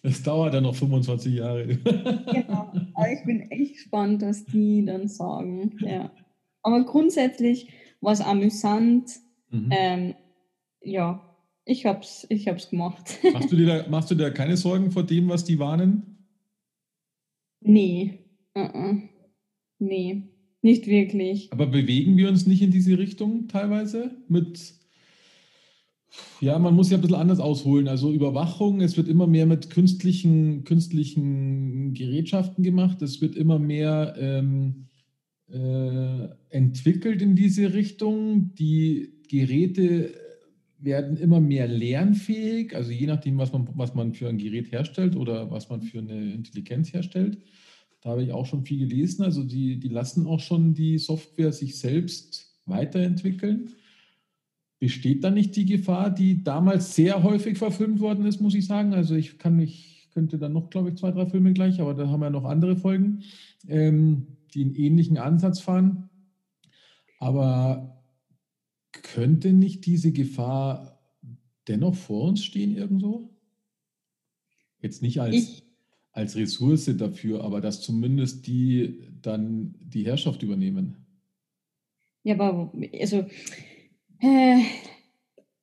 Es 0.07 0.23
dauert 0.23 0.53
ja 0.53 0.61
noch 0.61 0.75
25 0.75 1.37
Jahre. 1.37 1.67
genau, 1.67 2.71
aber 2.93 3.11
ich 3.11 3.25
bin 3.25 3.51
echt 3.51 3.73
gespannt, 3.73 4.21
was 4.21 4.45
die 4.45 4.85
dann 4.85 5.09
sagen. 5.09 5.79
Ja. 5.81 6.13
Aber 6.61 6.85
grundsätzlich 6.85 7.73
war 8.03 8.13
es 8.13 8.21
amüsant. 8.21 9.13
Mhm. 9.49 9.69
Ähm, 9.71 10.15
ja, 10.83 11.34
ich 11.65 11.87
hab's, 11.87 12.27
ich 12.29 12.49
hab's 12.49 12.71
gemacht. 12.71 13.19
Machst 13.33 13.53
du, 13.53 13.57
dir 13.57 13.67
da, 13.67 13.89
machst 13.89 14.11
du 14.11 14.15
dir 14.15 14.31
keine 14.31 14.57
Sorgen 14.57 14.91
vor 14.91 15.05
dem, 15.05 15.29
was 15.29 15.45
die 15.45 15.59
warnen? 15.59 16.27
Nee. 17.61 18.19
Uh 18.57 18.61
-uh. 18.61 19.03
Nee, 19.79 20.23
nicht 20.63 20.87
wirklich. 20.87 21.53
Aber 21.53 21.67
bewegen 21.67 22.17
wir 22.17 22.29
uns 22.29 22.47
nicht 22.47 22.63
in 22.63 22.71
diese 22.71 22.97
Richtung 22.99 23.49
teilweise? 23.49 24.13
Mit, 24.29 24.75
ja, 26.41 26.59
man 26.59 26.75
muss 26.75 26.91
ja 26.91 26.99
ein 26.99 27.01
bisschen 27.01 27.17
anders 27.17 27.41
ausholen. 27.41 27.89
Also 27.89 28.13
Überwachung, 28.13 28.81
es 28.81 28.97
wird 28.97 29.09
immer 29.09 29.27
mehr 29.27 29.47
mit 29.47 29.71
künstlichen, 29.71 30.65
künstlichen 30.65 31.93
Gerätschaften 31.95 32.63
gemacht. 32.63 33.03
Es 33.03 33.21
wird 33.21 33.37
immer 33.37 33.59
mehr 33.59 34.15
ähm, 34.19 34.87
äh, 35.51 36.29
entwickelt 36.51 37.21
in 37.21 37.35
diese 37.35 37.75
Richtung. 37.75 38.55
Die 38.55 39.21
Geräte 39.29 40.15
werden 40.85 41.17
immer 41.17 41.41
mehr 41.41 41.67
lernfähig, 41.67 42.75
also 42.75 42.91
je 42.91 43.07
nachdem, 43.07 43.39
was 43.39 43.53
man, 43.53 43.69
was 43.75 43.95
man 43.95 44.15
für 44.15 44.29
ein 44.29 44.39
Gerät 44.39 44.71
herstellt 44.71 45.17
oder 45.17 45.51
was 45.51 45.69
man 45.69 45.83
für 45.83 45.99
eine 45.99 46.33
Intelligenz 46.33 46.93
herstellt. 46.93 47.39
Da 48.01 48.11
habe 48.11 48.23
ich 48.23 48.33
auch 48.33 48.45
schon 48.45 48.65
viel 48.65 48.81
gelesen. 48.81 49.25
Also 49.25 49.43
die, 49.43 49.81
die 49.81 49.89
lassen 49.89 50.27
auch 50.27 50.41
schon 50.41 50.75
die 50.75 50.99
Software 50.99 51.53
sich 51.53 51.79
selbst 51.79 52.55
weiterentwickeln. 52.67 53.71
Besteht 54.79 55.25
da 55.25 55.31
nicht 55.31 55.57
die 55.57 55.65
Gefahr, 55.65 56.11
die 56.11 56.45
damals 56.45 56.95
sehr 56.95 57.23
häufig 57.23 57.57
verfilmt 57.57 58.01
worden 58.01 58.27
ist, 58.27 58.41
muss 58.41 58.55
ich 58.55 58.67
sagen? 58.67 58.93
Also 58.93 59.15
ich 59.15 59.39
kann 59.39 59.57
mich, 59.57 60.11
könnte 60.13 60.39
dann 60.39 60.53
noch, 60.53 60.69
glaube 60.69 60.91
ich, 60.91 60.97
zwei, 60.97 61.13
drei 61.13 61.27
Filme 61.27 61.55
gleich, 61.55 61.81
aber 61.81 61.95
da 61.95 62.09
haben 62.09 62.21
wir 62.21 62.29
noch 62.29 62.45
andere 62.45 62.77
Folgen, 62.77 63.23
ähm, 63.69 64.27
die 64.53 64.63
einen 64.63 64.75
ähnlichen 64.75 65.17
Ansatz 65.17 65.61
fahren. 65.61 66.11
Aber 67.19 67.94
könnte 69.05 69.53
nicht 69.53 69.87
diese 69.87 70.11
Gefahr 70.11 70.99
dennoch 71.69 71.95
vor 71.95 72.25
uns 72.25 72.43
stehen 72.43 72.77
irgendwo? 72.77 73.31
Jetzt 74.81 75.03
nicht 75.03 75.21
als, 75.21 75.35
Ich, 75.37 75.63
als 76.11 76.35
Ressource 76.37 76.91
dafür, 76.97 77.45
aber 77.45 77.61
dass 77.61 77.81
zumindest 77.81 78.47
die 78.49 78.99
dann 79.23 79.77
die 79.81 80.05
Herrschaft 80.05 80.43
übernehmen. 80.43 80.97
ja, 82.25 82.35
aber, 82.35 82.73
also, 83.01 83.25
äh, 84.21 84.61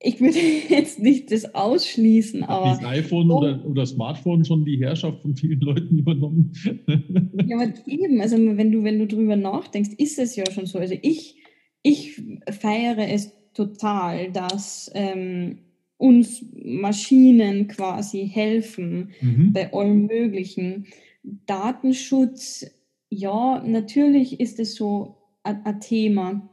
ich 0.00 0.20
würde 0.20 0.38
jetzt 0.68 1.00
nicht 1.00 1.30
das 1.30 1.54
ausschließen, 1.54 2.42
Hat 2.42 2.50
aber, 2.50 2.70
dieses 2.70 2.84
iPhone 2.84 3.28
so, 3.28 3.38
oder, 3.38 3.64
oder 3.66 3.86
Smartphone 3.86 4.44
schon 4.44 4.64
die 4.64 4.78
Herrschaft 4.78 5.20
von 5.20 5.36
vielen 5.36 5.60
Leuten 5.60 5.98
übernommen? 5.98 6.52
ja, 7.46 7.56
aber 7.56 7.72
eben, 7.86 8.20
also 8.20 8.36
wenn 8.36 8.72
du, 8.72 8.84
wenn 8.84 8.98
du 8.98 9.06
drüber 9.06 9.36
nachdenkst, 9.36 9.90
ist 9.98 10.18
es 10.18 10.36
ja 10.36 10.44
schon 10.50 10.66
so. 10.66 10.78
Also 10.78 10.94
ich, 11.02 11.41
ich 11.82 12.20
feiere 12.50 13.08
es 13.08 13.32
total, 13.54 14.30
dass 14.32 14.90
ähm, 14.94 15.58
uns 15.98 16.44
Maschinen 16.64 17.68
quasi 17.68 18.28
helfen 18.28 19.10
Mhm. 19.20 19.52
bei 19.52 19.72
allem 19.72 20.06
Möglichen. 20.06 20.86
Datenschutz, 21.22 22.66
ja, 23.10 23.62
natürlich 23.64 24.40
ist 24.40 24.58
es 24.58 24.74
so 24.74 25.16
ein 25.44 25.80
Thema. 25.80 26.48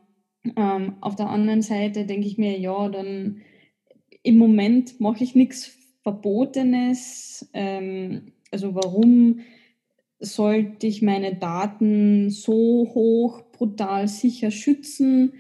Ähm, 0.56 0.96
auf 1.02 1.16
der 1.16 1.30
anderen 1.30 1.62
Seite 1.62 2.06
denke 2.06 2.28
ich 2.28 2.38
mir, 2.38 2.60
ja, 2.60 2.90
dann 2.90 3.42
im 4.24 4.38
Moment 4.38 5.00
mache 5.00 5.24
ich 5.24 5.36
nichts 5.36 5.76
Verbotenes. 6.04 7.50
Ähm, 7.54 8.34
also 8.52 8.76
warum 8.76 9.40
sollte 10.20 10.88
ich 10.88 11.02
meine 11.02 11.36
Daten 11.36 12.30
so 12.30 12.90
hoch, 12.94 13.42
brutal 13.60 14.08
sicher 14.08 14.50
schützen? 14.50 15.34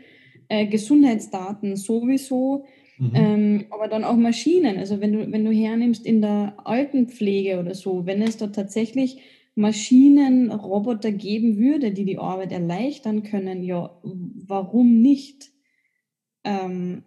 Äh, 0.49 0.67
Gesundheitsdaten 0.67 1.75
sowieso. 1.75 2.65
Mhm. 2.99 3.11
Ähm, 3.15 3.65
aber 3.71 3.87
dann 3.87 4.03
auch 4.03 4.17
Maschinen. 4.17 4.77
Also 4.77 4.99
wenn 4.99 5.13
du, 5.13 5.31
wenn 5.31 5.45
du 5.45 5.51
hernimmst 5.51 6.05
in 6.05 6.21
der 6.21 6.57
Altenpflege 6.65 7.59
oder 7.59 7.73
so, 7.73 8.05
wenn 8.05 8.21
es 8.21 8.37
da 8.37 8.47
tatsächlich 8.47 9.21
Maschinen, 9.55 10.51
Roboter 10.51 11.11
geben 11.11 11.57
würde, 11.57 11.91
die 11.91 12.05
die 12.05 12.17
Arbeit 12.17 12.51
erleichtern 12.51 13.23
können, 13.23 13.63
ja, 13.63 13.99
warum 14.03 15.01
nicht? 15.01 15.49
Ähm, 16.43 17.03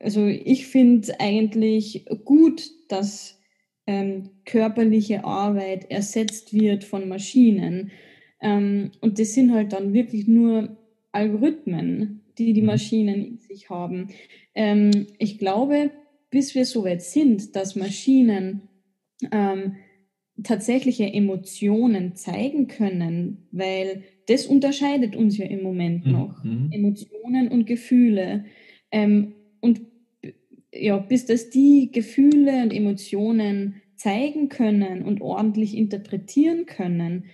also 0.00 0.26
ich 0.26 0.66
finde 0.66 1.20
eigentlich 1.20 2.04
gut, 2.24 2.70
dass 2.88 3.38
ähm, 3.86 4.30
körperliche 4.44 5.24
Arbeit 5.24 5.90
ersetzt 5.90 6.52
wird 6.52 6.84
von 6.84 7.08
Maschinen. 7.08 7.90
Ähm, 8.40 8.92
und 9.00 9.18
das 9.18 9.34
sind 9.34 9.52
halt 9.52 9.72
dann 9.72 9.92
wirklich 9.92 10.26
nur 10.28 10.76
Algorithmen, 11.12 12.20
die 12.38 12.52
die 12.52 12.60
Mhm. 12.60 12.66
Maschinen 12.66 13.24
in 13.24 13.38
sich 13.38 13.70
haben. 13.70 14.08
Ähm, 14.54 15.06
ich 15.18 15.38
glaube, 15.38 15.90
bis 16.30 16.54
wir 16.54 16.64
so 16.64 16.84
weit 16.84 17.02
sind, 17.02 17.56
dass 17.56 17.74
Maschinen 17.76 18.68
ähm, 19.32 19.76
tatsächliche 20.44 21.12
Emotionen 21.12 22.14
zeigen 22.14 22.68
können, 22.68 23.48
weil 23.50 24.04
das 24.28 24.46
unterscheidet 24.46 25.16
uns 25.16 25.36
ja 25.36 25.46
im 25.46 25.62
Moment 25.62 26.06
Mhm. 26.06 26.12
noch. 26.12 26.44
Mhm. 26.44 26.68
Emotionen 26.70 27.48
und 27.48 27.66
Gefühle. 27.66 28.44
Ähm, 28.92 29.34
und 29.60 29.80
ja, 30.72 30.98
bis 30.98 31.26
das 31.26 31.50
die 31.50 31.90
Gefühle 31.92 32.62
und 32.62 32.72
Emotionen 32.72 33.82
zeigen 33.96 34.48
können 34.48 35.02
und 35.02 35.20
ordentlich 35.22 35.76
interpretieren 35.76 36.66
können, 36.66 37.24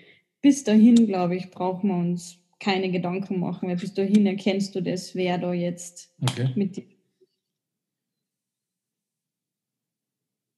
bis 0.45 0.63
dahin, 0.63 1.07
glaube 1.07 1.37
ich, 1.37 1.51
brauchen 1.51 1.89
wir 1.89 1.97
uns 1.97 2.39
keine 2.61 2.91
Gedanken 2.91 3.41
machen, 3.41 3.67
weil 3.67 3.77
bis 3.77 3.95
dahin 3.95 4.27
erkennst 4.27 4.75
du 4.75 4.83
das, 4.83 5.15
wer 5.15 5.39
da 5.39 5.55
jetzt 5.55 6.15
Okay. 6.21 6.51
mit 6.55 6.77
dir. 6.77 6.85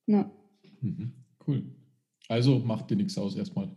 Na, 0.07 0.29
Mhm. 0.81 1.13
Cool. 1.47 1.63
Also 2.29 2.59
macht 2.59 2.91
dir 2.91 2.97
nichts 2.97 3.17
aus 3.17 3.37
erstmal. 3.37 3.71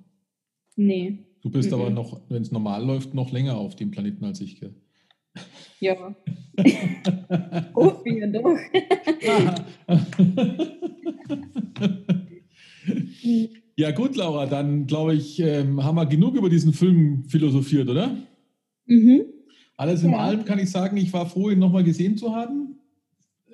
nee. 0.75 1.19
Du 1.43 1.51
bist 1.51 1.71
aber 1.71 1.89
Mhm. 1.89 1.95
noch, 1.95 2.21
wenn 2.29 2.41
es 2.41 2.51
normal 2.51 2.83
läuft, 2.83 3.13
noch 3.13 3.31
länger 3.31 3.55
auf 3.57 3.75
dem 3.75 3.91
Planeten 3.91 4.25
als 4.25 4.41
ich. 4.41 4.59
Gell? 4.59 4.73
Ja. 5.79 6.15
Hoffe 7.75 8.09
ich 8.09 8.17
ja 8.17 8.27
doch. 8.27 8.57
ja 13.79 13.91
gut, 13.91 14.15
Laura, 14.15 14.45
dann 14.45 14.87
glaube 14.87 15.15
ich, 15.15 15.39
ähm, 15.39 15.83
haben 15.83 15.95
wir 15.95 16.05
genug 16.05 16.35
über 16.35 16.49
diesen 16.49 16.73
Film 16.73 17.23
philosophiert, 17.27 17.89
oder? 17.89 18.15
Mhm. 18.85 19.21
Alles 19.77 20.03
in 20.03 20.11
Ja. 20.11 20.17
allem 20.17 20.45
kann 20.45 20.59
ich 20.59 20.69
sagen, 20.71 20.97
ich 20.97 21.13
war 21.13 21.25
froh, 21.27 21.49
ihn 21.49 21.59
nochmal 21.59 21.83
gesehen 21.83 22.17
zu 22.17 22.35
haben. 22.35 22.75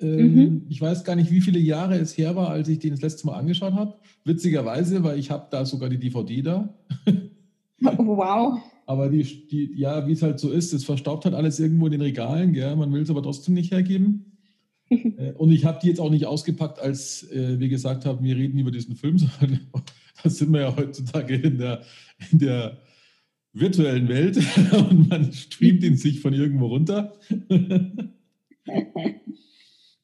Ähm, 0.00 0.34
Mhm. 0.34 0.62
Ich 0.68 0.80
weiß 0.80 1.04
gar 1.04 1.16
nicht, 1.16 1.30
wie 1.30 1.40
viele 1.40 1.58
Jahre 1.58 1.96
es 1.98 2.18
her 2.18 2.36
war, 2.36 2.50
als 2.50 2.68
ich 2.68 2.78
den 2.80 2.90
das 2.90 3.00
letzte 3.00 3.26
Mal 3.26 3.34
angeschaut 3.38 3.72
habe. 3.74 3.94
Witzigerweise, 4.24 5.02
weil 5.04 5.18
ich 5.18 5.30
habe 5.30 5.46
da 5.50 5.64
sogar 5.64 5.88
die 5.88 5.98
DVD 5.98 6.42
da. 6.42 6.74
Wow. 7.80 8.58
Aber 8.86 9.08
die, 9.10 9.22
die 9.48 9.70
ja, 9.76 10.06
wie 10.08 10.12
es 10.12 10.22
halt 10.22 10.38
so 10.40 10.50
ist, 10.50 10.72
es 10.72 10.84
verstaubt 10.84 11.24
halt 11.24 11.34
alles 11.34 11.60
irgendwo 11.60 11.86
in 11.86 11.92
den 11.92 12.00
Regalen. 12.00 12.52
Gell? 12.52 12.74
Man 12.76 12.92
will 12.92 13.02
es 13.02 13.10
aber 13.10 13.22
trotzdem 13.22 13.54
nicht 13.54 13.70
hergeben. 13.72 14.35
Äh, 14.88 15.32
Und 15.32 15.50
ich 15.52 15.64
habe 15.64 15.78
die 15.82 15.88
jetzt 15.88 16.00
auch 16.00 16.10
nicht 16.10 16.26
ausgepackt, 16.26 16.78
als 16.78 17.30
äh, 17.30 17.58
wir 17.58 17.68
gesagt 17.68 18.04
haben, 18.06 18.24
wir 18.24 18.36
reden 18.36 18.58
über 18.58 18.70
diesen 18.70 18.96
Film, 18.96 19.18
sondern 19.40 19.60
da 20.22 20.30
sind 20.30 20.52
wir 20.52 20.60
ja 20.60 20.76
heutzutage 20.76 21.34
in 21.36 21.58
der, 21.58 21.82
in 22.30 22.38
der 22.38 22.78
virtuellen 23.52 24.08
Welt 24.08 24.36
und 24.72 25.08
man 25.08 25.32
streamt 25.32 25.82
ihn 25.82 25.96
sich 25.96 26.20
von 26.20 26.34
irgendwo 26.34 26.66
runter. 26.66 27.14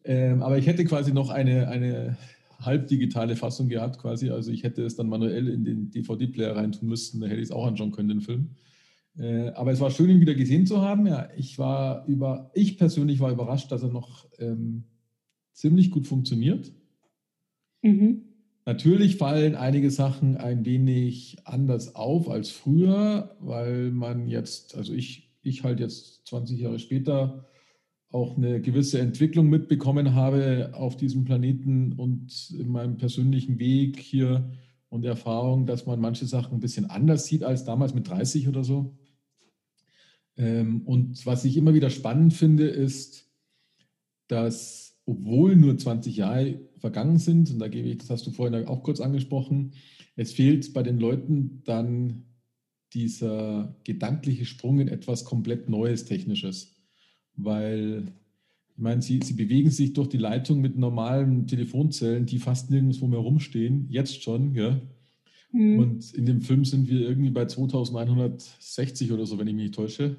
ähm, 0.05 0.43
aber 0.43 0.59
ich 0.59 0.67
hätte 0.67 0.85
quasi 0.85 1.13
noch 1.13 1.31
eine, 1.31 1.69
eine 1.69 2.17
halbdigitale 2.61 3.37
Fassung 3.37 3.69
gehabt, 3.69 3.99
quasi. 3.99 4.31
Also 4.31 4.51
ich 4.53 4.63
hätte 4.63 4.83
es 4.83 4.97
dann 4.97 5.09
manuell 5.09 5.49
in 5.49 5.65
den 5.65 5.91
DVD-Player 5.91 6.57
reintun 6.57 6.89
müssen, 6.89 7.21
da 7.21 7.27
hätte 7.27 7.41
ich 7.41 7.49
es 7.49 7.53
auch 7.53 7.67
anschauen 7.67 7.93
können, 7.93 8.09
den 8.09 8.21
Film. 8.21 8.51
Äh, 9.19 9.49
aber 9.51 9.73
es 9.73 9.81
war 9.81 9.91
schön, 9.91 10.11
ihn 10.11 10.21
wieder 10.21 10.35
gesehen 10.35 10.67
zu 10.67 10.81
haben. 10.81 11.07
Ja, 11.07 11.29
ich 11.37 11.59
war 11.59 12.07
über, 12.07 12.51
ich 12.55 12.79
persönlich 12.79 13.21
war 13.21 13.31
überrascht, 13.31 13.71
dass 13.71 13.83
er 13.83 13.91
noch 13.91 14.27
ähm, 14.39 14.85
ziemlich 15.53 15.91
gut 15.91 16.07
funktioniert. 16.07 16.73
Mhm. 17.83 18.23
Natürlich 18.65 19.17
fallen 19.17 19.57
einige 19.57 19.91
Sachen 19.91 20.37
ein 20.37 20.65
wenig 20.65 21.39
anders 21.45 21.97
auf 21.97 22.31
als 22.31 22.51
früher, 22.51 23.37
weil 23.41 23.91
man 23.91 24.29
jetzt, 24.29 24.77
also 24.77 24.93
ich, 24.95 25.35
ich 25.43 25.65
halt 25.65 25.81
jetzt 25.81 26.27
20 26.29 26.61
Jahre 26.61 26.79
später 26.79 27.45
auch 28.13 28.37
eine 28.37 28.61
gewisse 28.61 29.01
Entwicklung 29.01 29.49
mitbekommen 29.49 30.15
habe 30.15 30.71
auf 30.75 30.97
diesem 30.97 31.25
Planeten 31.25 31.93
und 31.95 32.55
in 32.57 32.69
meinem 32.69 32.99
persönlichen 32.99 33.59
Weg 33.59 33.99
hier 33.99 34.51
und 34.91 35.05
Erfahrung, 35.05 35.67
dass 35.67 35.87
man 35.87 36.01
manche 36.01 36.27
Sachen 36.27 36.55
ein 36.55 36.61
bisschen 36.61 36.89
anders 36.89 37.27
sieht 37.27 37.43
als 37.43 37.65
damals 37.65 37.95
mit 37.95 38.09
30 38.09 38.47
oder 38.47 38.63
so. 38.63 38.95
Ähm, 40.37 40.83
und 40.83 41.25
was 41.27 41.45
ich 41.45 41.57
immer 41.57 41.75
wieder 41.75 41.91
spannend 41.91 42.35
finde, 42.35 42.67
ist, 42.67 43.31
dass 44.29 44.93
obwohl 45.05 45.57
nur 45.57 45.77
20 45.77 46.17
Jahre 46.17 46.61
vergangen 46.79 47.19
sind, 47.19 47.51
und 47.51 47.59
da 47.59 47.69
gebe 47.69 47.89
ich, 47.89 47.99
das 47.99 48.11
hast 48.11 48.27
du 48.27 48.31
vorhin 48.31 48.67
auch 48.67 48.83
kurz 48.83 49.01
angesprochen, 49.01 49.73
es 50.17 50.33
fehlt 50.33 50.73
bei 50.73 50.83
den 50.83 50.99
Leuten 50.99 51.63
dann 51.65 52.25
dieser 52.93 53.75
gedankliche 53.85 54.45
Sprung 54.45 54.81
in 54.81 54.89
etwas 54.89 55.25
komplett 55.25 55.69
Neues, 55.69 56.05
Technisches. 56.05 56.77
Weil, 57.35 58.13
ich 58.77 58.79
meine, 58.79 59.01
sie, 59.01 59.21
sie 59.23 59.33
bewegen 59.33 59.71
sich 59.71 59.95
durch 59.95 60.09
die 60.09 60.19
Leitung 60.19 60.61
mit 60.61 60.77
normalen 60.77 61.47
Telefonzellen, 61.47 62.27
die 62.27 62.39
fast 62.39 62.71
nirgendwo 62.71 63.07
mehr 63.07 63.21
rumstehen, 63.21 63.87
jetzt 63.89 64.23
schon, 64.23 64.55
ja. 64.55 64.81
Mhm. 65.53 65.79
Und 65.79 66.15
in 66.15 66.27
dem 66.27 66.41
Film 66.41 66.65
sind 66.65 66.89
wir 66.89 67.01
irgendwie 67.01 67.31
bei 67.31 67.47
2160 67.47 69.13
oder 69.13 69.27
so, 69.27 69.39
wenn 69.39 69.47
ich 69.47 69.55
mich 69.55 69.65
nicht 69.65 69.75
täusche. 69.75 70.17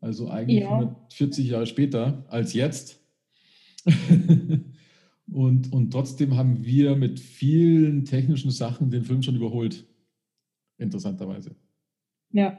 Also 0.00 0.28
eigentlich 0.28 0.60
Ja. 0.60 0.78
140 0.78 1.48
Jahre 1.48 1.66
später 1.66 2.24
als 2.28 2.52
jetzt. 2.52 3.00
und, 5.32 5.72
und 5.72 5.90
trotzdem 5.90 6.36
haben 6.36 6.64
wir 6.64 6.94
mit 6.94 7.20
vielen 7.20 8.04
technischen 8.04 8.50
Sachen 8.50 8.90
den 8.90 9.04
Film 9.04 9.22
schon 9.22 9.36
überholt. 9.36 9.86
Interessanterweise. 10.76 11.54
Ja. 12.32 12.58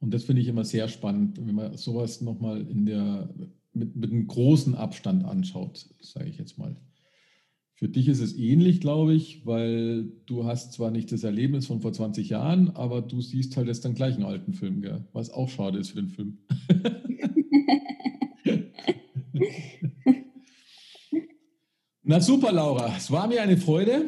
Und 0.00 0.14
das 0.14 0.24
finde 0.24 0.42
ich 0.42 0.48
immer 0.48 0.64
sehr 0.64 0.86
spannend, 0.86 1.44
wenn 1.44 1.54
man 1.54 1.76
sowas 1.76 2.20
nochmal 2.20 2.60
in 2.60 2.86
der, 2.86 3.28
mit, 3.72 3.96
mit 3.96 4.10
einem 4.12 4.28
großen 4.28 4.76
Abstand 4.76 5.24
anschaut, 5.24 5.88
sage 6.00 6.28
ich 6.28 6.38
jetzt 6.38 6.58
mal. 6.58 6.76
Für 7.78 7.88
dich 7.88 8.08
ist 8.08 8.18
es 8.20 8.36
ähnlich, 8.36 8.80
glaube 8.80 9.14
ich, 9.14 9.46
weil 9.46 10.10
du 10.26 10.44
hast 10.46 10.72
zwar 10.72 10.90
nicht 10.90 11.12
das 11.12 11.22
Erlebnis 11.22 11.68
von 11.68 11.80
vor 11.80 11.92
20 11.92 12.28
Jahren, 12.28 12.70
aber 12.70 13.02
du 13.02 13.20
siehst 13.20 13.56
halt 13.56 13.68
jetzt 13.68 13.84
dann 13.84 13.94
gleich 13.94 14.16
einen 14.16 14.24
alten 14.24 14.52
Film, 14.52 14.82
gell? 14.82 15.04
was 15.12 15.30
auch 15.30 15.48
schade 15.48 15.78
ist 15.78 15.90
für 15.90 16.02
den 16.02 16.08
Film. 16.08 16.38
Na 22.02 22.20
super, 22.20 22.52
Laura, 22.52 22.94
es 22.96 23.10
war 23.10 23.28
mir 23.28 23.42
eine 23.42 23.56
Freude. 23.56 24.06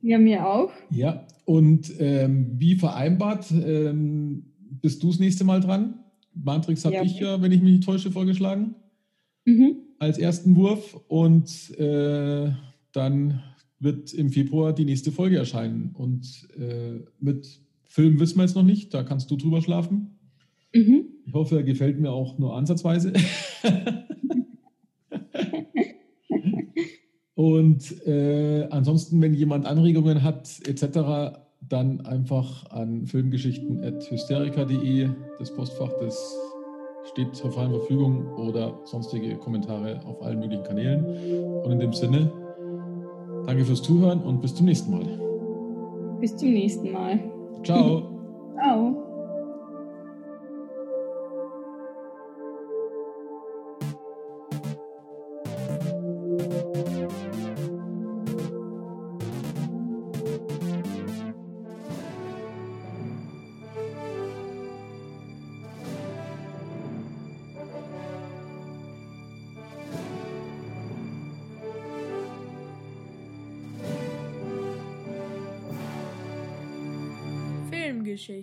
Ja, 0.00 0.18
mir 0.18 0.46
auch. 0.46 0.70
Ja, 0.90 1.26
und 1.46 1.92
ähm, 1.98 2.52
wie 2.58 2.76
vereinbart, 2.76 3.50
ähm, 3.50 4.44
bist 4.82 5.02
du 5.02 5.08
das 5.08 5.18
nächste 5.18 5.44
Mal 5.44 5.60
dran? 5.60 5.98
Matrix 6.34 6.84
habe 6.84 6.96
Ja, 6.96 7.02
ich 7.02 7.18
ja, 7.18 7.40
wenn 7.40 7.52
ich 7.52 7.62
mich 7.62 7.72
nicht 7.72 7.84
täusche, 7.84 8.10
vorgeschlagen 8.10 8.74
Mhm. 9.46 9.78
als 9.98 10.18
ersten 10.18 10.54
Wurf. 10.56 10.94
Und 11.08 11.76
äh, 11.78 12.50
dann 12.94 13.42
wird 13.80 14.14
im 14.14 14.30
Februar 14.30 14.72
die 14.72 14.84
nächste 14.84 15.12
Folge 15.12 15.36
erscheinen. 15.36 15.90
Und 15.94 16.48
äh, 16.58 17.00
mit 17.20 17.60
Film 17.84 18.18
wissen 18.18 18.38
wir 18.38 18.44
jetzt 18.44 18.56
noch 18.56 18.62
nicht, 18.62 18.94
da 18.94 19.02
kannst 19.02 19.30
du 19.30 19.36
drüber 19.36 19.60
schlafen. 19.60 20.18
Mhm. 20.74 21.04
Ich 21.26 21.32
hoffe, 21.32 21.56
er 21.56 21.62
gefällt 21.62 21.98
mir 22.00 22.10
auch 22.10 22.38
nur 22.38 22.56
ansatzweise. 22.56 23.12
Und 27.34 28.06
äh, 28.06 28.68
ansonsten, 28.70 29.20
wenn 29.20 29.34
jemand 29.34 29.66
Anregungen 29.66 30.22
hat, 30.22 30.48
etc., 30.66 31.40
dann 31.60 32.00
einfach 32.02 32.70
an 32.70 33.06
filmgeschichten.hysterica.de, 33.06 35.08
das 35.38 35.52
Postfach, 35.52 35.90
das 36.00 36.36
steht 37.10 37.34
zur 37.34 37.50
freien 37.50 37.70
Verfügung 37.70 38.26
oder 38.34 38.78
sonstige 38.84 39.36
Kommentare 39.36 40.00
auf 40.04 40.22
allen 40.22 40.38
möglichen 40.38 40.62
Kanälen. 40.62 41.04
Und 41.64 41.72
in 41.72 41.80
dem 41.80 41.92
Sinne, 41.92 42.30
danke 43.46 43.64
fürs 43.64 43.82
Zuhören 43.82 44.20
und 44.22 44.40
bis 44.40 44.54
zum 44.54 44.66
nächsten 44.66 44.90
Mal. 44.90 45.04
Bis 46.20 46.36
zum 46.36 46.50
nächsten 46.50 46.92
Mal. 46.92 47.20
Ciao. 47.62 48.02
Ciao. 48.56 49.03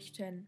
richten 0.02 0.48